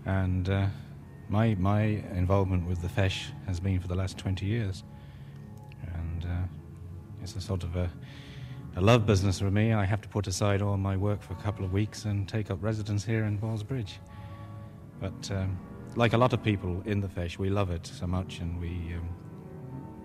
And 0.05 0.49
uh, 0.49 0.67
my 1.29 1.55
my 1.55 1.81
involvement 2.15 2.67
with 2.67 2.81
the 2.81 2.87
Feis 2.87 3.31
has 3.47 3.59
been 3.59 3.79
for 3.79 3.87
the 3.87 3.95
last 3.95 4.17
20 4.17 4.45
years, 4.45 4.83
and 5.93 6.25
uh, 6.25 6.47
it's 7.21 7.35
a 7.35 7.41
sort 7.41 7.63
of 7.63 7.75
a, 7.75 7.89
a 8.75 8.81
love 8.81 9.05
business 9.05 9.39
for 9.39 9.49
me. 9.49 9.73
I 9.73 9.85
have 9.85 10.01
to 10.01 10.09
put 10.09 10.27
aside 10.27 10.61
all 10.61 10.77
my 10.77 10.97
work 10.97 11.21
for 11.21 11.33
a 11.33 11.41
couple 11.41 11.63
of 11.65 11.71
weeks 11.71 12.05
and 12.05 12.27
take 12.27 12.51
up 12.51 12.61
residence 12.61 13.05
here 13.05 13.23
in 13.23 13.39
Ballsbridge. 13.39 13.93
But 14.99 15.31
um, 15.31 15.57
like 15.95 16.13
a 16.13 16.17
lot 16.17 16.33
of 16.33 16.43
people 16.43 16.81
in 16.85 16.99
the 16.99 17.07
Feis, 17.07 17.37
we 17.37 17.49
love 17.49 17.71
it 17.71 17.85
so 17.85 18.07
much, 18.07 18.39
and 18.39 18.59
we, 18.59 18.95
um, 18.95 19.09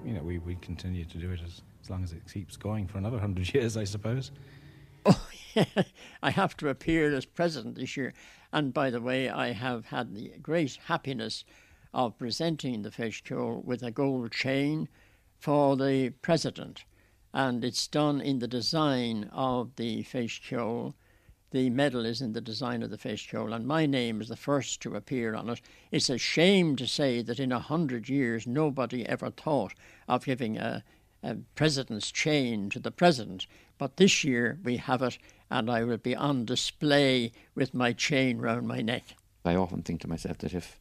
you 0.04 0.12
know, 0.12 0.22
we, 0.22 0.38
we 0.38 0.56
continue 0.56 1.04
to 1.04 1.18
do 1.18 1.30
it 1.30 1.40
as, 1.44 1.62
as 1.82 1.90
long 1.90 2.02
as 2.02 2.12
it 2.12 2.22
keeps 2.32 2.56
going 2.56 2.86
for 2.86 2.98
another 2.98 3.18
hundred 3.18 3.52
years, 3.54 3.76
I 3.76 3.84
suppose. 3.84 4.30
I 6.22 6.30
have 6.30 6.56
to 6.58 6.68
appear 6.68 7.14
as 7.14 7.24
president 7.24 7.76
this 7.76 7.96
year. 7.96 8.12
And 8.52 8.72
by 8.72 8.90
the 8.90 9.00
way, 9.00 9.28
I 9.28 9.52
have 9.52 9.86
had 9.86 10.14
the 10.14 10.32
great 10.40 10.78
happiness 10.86 11.44
of 11.92 12.18
presenting 12.18 12.82
the 12.82 12.90
Feis 12.90 13.22
Ceoil 13.22 13.64
with 13.64 13.82
a 13.82 13.90
gold 13.90 14.32
chain 14.32 14.88
for 15.38 15.76
the 15.76 16.10
president. 16.22 16.84
And 17.32 17.64
it's 17.64 17.86
done 17.86 18.20
in 18.20 18.38
the 18.38 18.48
design 18.48 19.30
of 19.32 19.76
the 19.76 20.02
Feis 20.02 20.40
Ceoil. 20.40 20.94
The 21.50 21.70
medal 21.70 22.04
is 22.04 22.20
in 22.20 22.32
the 22.32 22.40
design 22.40 22.82
of 22.82 22.90
the 22.90 22.98
Feis 22.98 23.26
Ceoil, 23.26 23.54
and 23.54 23.66
my 23.66 23.86
name 23.86 24.20
is 24.20 24.28
the 24.28 24.36
first 24.36 24.82
to 24.82 24.94
appear 24.96 25.34
on 25.34 25.48
it. 25.48 25.60
It's 25.90 26.10
a 26.10 26.18
shame 26.18 26.76
to 26.76 26.86
say 26.86 27.22
that 27.22 27.40
in 27.40 27.52
a 27.52 27.58
hundred 27.58 28.08
years 28.08 28.46
nobody 28.46 29.06
ever 29.06 29.30
thought 29.30 29.72
of 30.06 30.26
giving 30.26 30.58
a, 30.58 30.84
a 31.22 31.36
president's 31.54 32.10
chain 32.10 32.68
to 32.70 32.78
the 32.78 32.90
president. 32.90 33.46
But 33.78 33.96
this 33.96 34.24
year 34.24 34.58
we 34.64 34.76
have 34.76 35.02
it, 35.02 35.18
and 35.50 35.70
I 35.70 35.84
will 35.84 35.98
be 35.98 36.16
on 36.16 36.44
display 36.44 37.32
with 37.54 37.72
my 37.72 37.92
chain 37.92 38.38
round 38.38 38.66
my 38.66 38.82
neck. 38.82 39.04
I 39.44 39.54
often 39.54 39.82
think 39.82 40.00
to 40.02 40.08
myself 40.08 40.38
that 40.38 40.52
if 40.52 40.78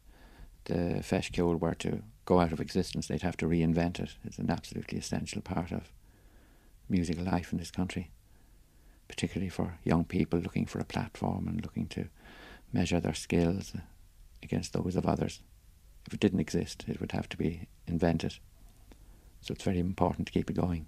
the 0.66 1.02
Feis 1.02 1.32
Ceoil 1.32 1.60
were 1.60 1.76
to 1.76 2.02
go 2.26 2.40
out 2.42 2.52
of 2.52 2.60
existence, 2.60 3.08
they'd 3.08 3.22
have 3.22 3.38
to 3.38 3.46
reinvent 3.46 4.00
it. 4.00 4.16
It's 4.26 4.40
an 4.40 4.50
absolutely 4.50 4.98
essential 4.98 5.42
part 5.42 5.72
of 5.72 5.94
musical 6.90 7.24
life 7.24 7.54
in 7.54 7.60
this 7.60 7.72
country, 7.72 8.12
particularly 9.08 9.50
for 9.50 9.78
young 9.84 10.04
people 10.04 10.40
looking 10.40 10.66
for 10.66 10.80
a 10.80 10.86
platform 10.86 11.48
and 11.48 11.62
looking 11.62 11.88
to 11.88 12.08
measure 12.74 13.00
their 13.00 13.14
skills 13.14 13.74
against 14.44 14.74
those 14.74 14.96
of 14.96 15.06
others. 15.06 15.42
If 16.08 16.14
it 16.14 16.20
didn't 16.20 16.40
exist, 16.40 16.86
it 16.88 17.00
would 17.00 17.12
have 17.12 17.30
to 17.30 17.38
be 17.38 17.68
invented. 17.86 18.40
So 19.42 19.54
it's 19.54 19.64
very 19.64 19.80
important 19.80 20.28
to 20.28 20.34
keep 20.34 20.50
it 20.50 20.56
going. 20.56 20.88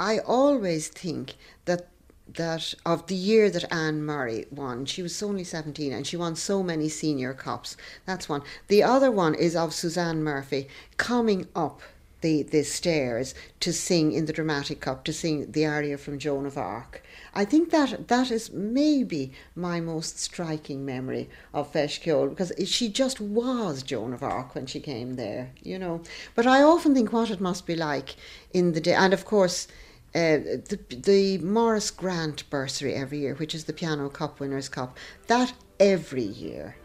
I 0.00 0.18
always 0.20 0.88
think 0.88 1.34
that 1.66 1.88
that 2.26 2.72
of 2.86 3.06
the 3.08 3.14
year 3.14 3.50
that 3.50 3.70
Anne 3.70 4.02
Murray 4.02 4.46
won, 4.50 4.86
she 4.86 5.02
was 5.02 5.22
only 5.22 5.44
17 5.44 5.92
and 5.92 6.06
she 6.06 6.16
won 6.16 6.36
so 6.36 6.62
many 6.62 6.88
senior 6.88 7.34
cups. 7.34 7.76
That's 8.06 8.26
one. 8.26 8.40
The 8.68 8.82
other 8.82 9.10
one 9.10 9.34
is 9.34 9.54
of 9.54 9.74
Suzanne 9.74 10.22
Murphy 10.22 10.68
coming 10.96 11.48
up 11.54 11.82
the, 12.22 12.44
the 12.44 12.62
stairs 12.62 13.34
to 13.60 13.74
sing 13.74 14.12
in 14.12 14.24
the 14.24 14.32
dramatic 14.32 14.80
cup, 14.80 15.04
to 15.04 15.12
sing 15.12 15.52
the 15.52 15.66
aria 15.66 15.98
from 15.98 16.18
Joan 16.18 16.46
of 16.46 16.56
Arc. 16.56 17.02
I 17.34 17.44
think 17.44 17.68
that 17.70 18.08
that 18.08 18.30
is 18.30 18.50
maybe 18.52 19.32
my 19.54 19.80
most 19.80 20.18
striking 20.18 20.84
memory 20.84 21.28
of 21.52 21.72
Feis 21.72 22.00
Ceoil 22.00 22.30
because 22.30 22.52
she 22.64 22.88
just 22.88 23.20
was 23.20 23.82
Joan 23.82 24.14
of 24.14 24.22
Arc 24.22 24.54
when 24.54 24.64
she 24.64 24.80
came 24.80 25.16
there, 25.16 25.50
you 25.62 25.78
know. 25.78 26.00
But 26.34 26.46
I 26.46 26.62
often 26.62 26.94
think 26.94 27.12
what 27.12 27.30
it 27.30 27.40
must 27.40 27.66
be 27.66 27.76
like 27.76 28.16
in 28.54 28.72
the 28.72 28.80
day, 28.80 28.94
and 28.94 29.12
of 29.12 29.26
course, 29.26 29.68
uh, 30.14 30.58
the, 30.68 30.78
the 30.90 31.38
Morris 31.38 31.90
Grant 31.90 32.48
bursary 32.50 32.94
every 32.94 33.20
year, 33.20 33.34
which 33.34 33.54
is 33.54 33.64
the 33.64 33.72
Piano 33.72 34.08
Cup 34.08 34.40
Winners' 34.40 34.68
Cup, 34.68 34.98
that 35.28 35.52
every 35.78 36.24
year, 36.24 36.76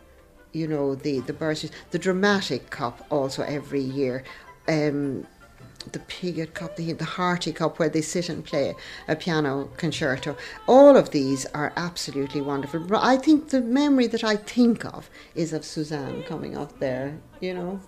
you 0.52 0.68
know, 0.68 0.96
the, 0.96 1.22
the 1.22 1.34
bursaries, 1.34 1.72
the 1.92 2.00
Dramatic 2.00 2.70
Cup 2.70 3.06
also 3.10 3.44
every 3.44 3.82
year, 3.82 4.24
um, 4.68 5.26
the 5.92 6.00
Piggott 6.00 6.54
Cup, 6.54 6.76
the, 6.76 6.94
the 6.94 7.06
Harty 7.06 7.52
Cup, 7.52 7.80
where 7.80 7.90
they 7.90 8.02
sit 8.02 8.30
and 8.30 8.44
play 8.44 8.76
a 9.08 9.16
piano 9.16 9.70
concerto. 9.78 10.36
All 10.68 10.96
of 10.96 11.12
these 11.12 11.46
are 11.48 11.74
absolutely 11.76 12.42
wonderful. 12.42 12.82
But 12.82 13.04
I 13.04 13.18
think 13.18 13.50
the 13.50 13.62
memory 13.62 14.08
that 14.08 14.24
I 14.24 14.36
think 14.36 14.86
of 14.86 15.10
is 15.36 15.54
of 15.54 15.66
Suzanne 15.66 16.24
coming 16.24 16.58
up 16.58 16.80
there, 16.80 17.18
you 17.40 17.54
know. 17.54 17.80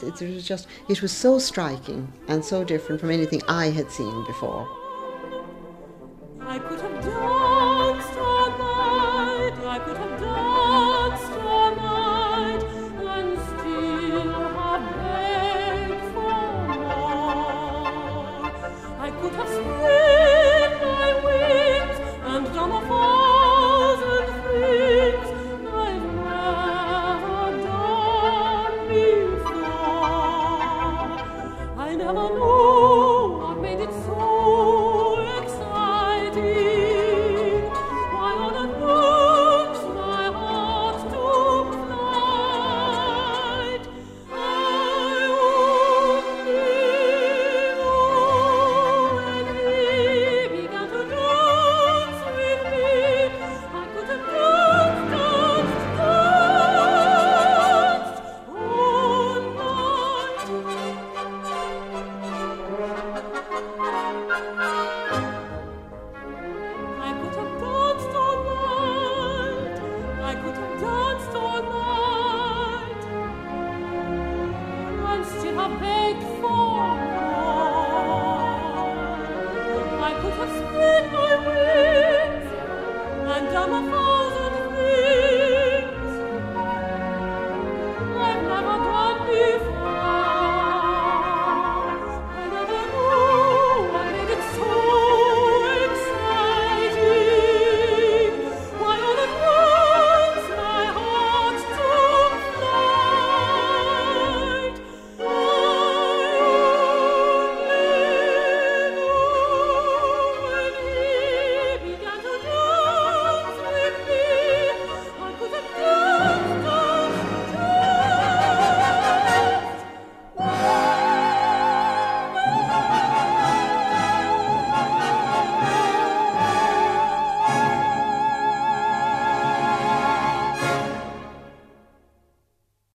It, 0.00 0.22
it, 0.22 0.34
was 0.34 0.46
just, 0.46 0.68
it 0.88 1.02
was 1.02 1.12
so 1.12 1.38
striking 1.38 2.12
and 2.28 2.44
so 2.44 2.64
different 2.64 3.00
from 3.00 3.10
anything 3.10 3.42
I 3.48 3.66
had 3.70 3.90
seen 3.90 4.24
before. 4.24 4.68
I 6.40 6.58
could 6.58 6.80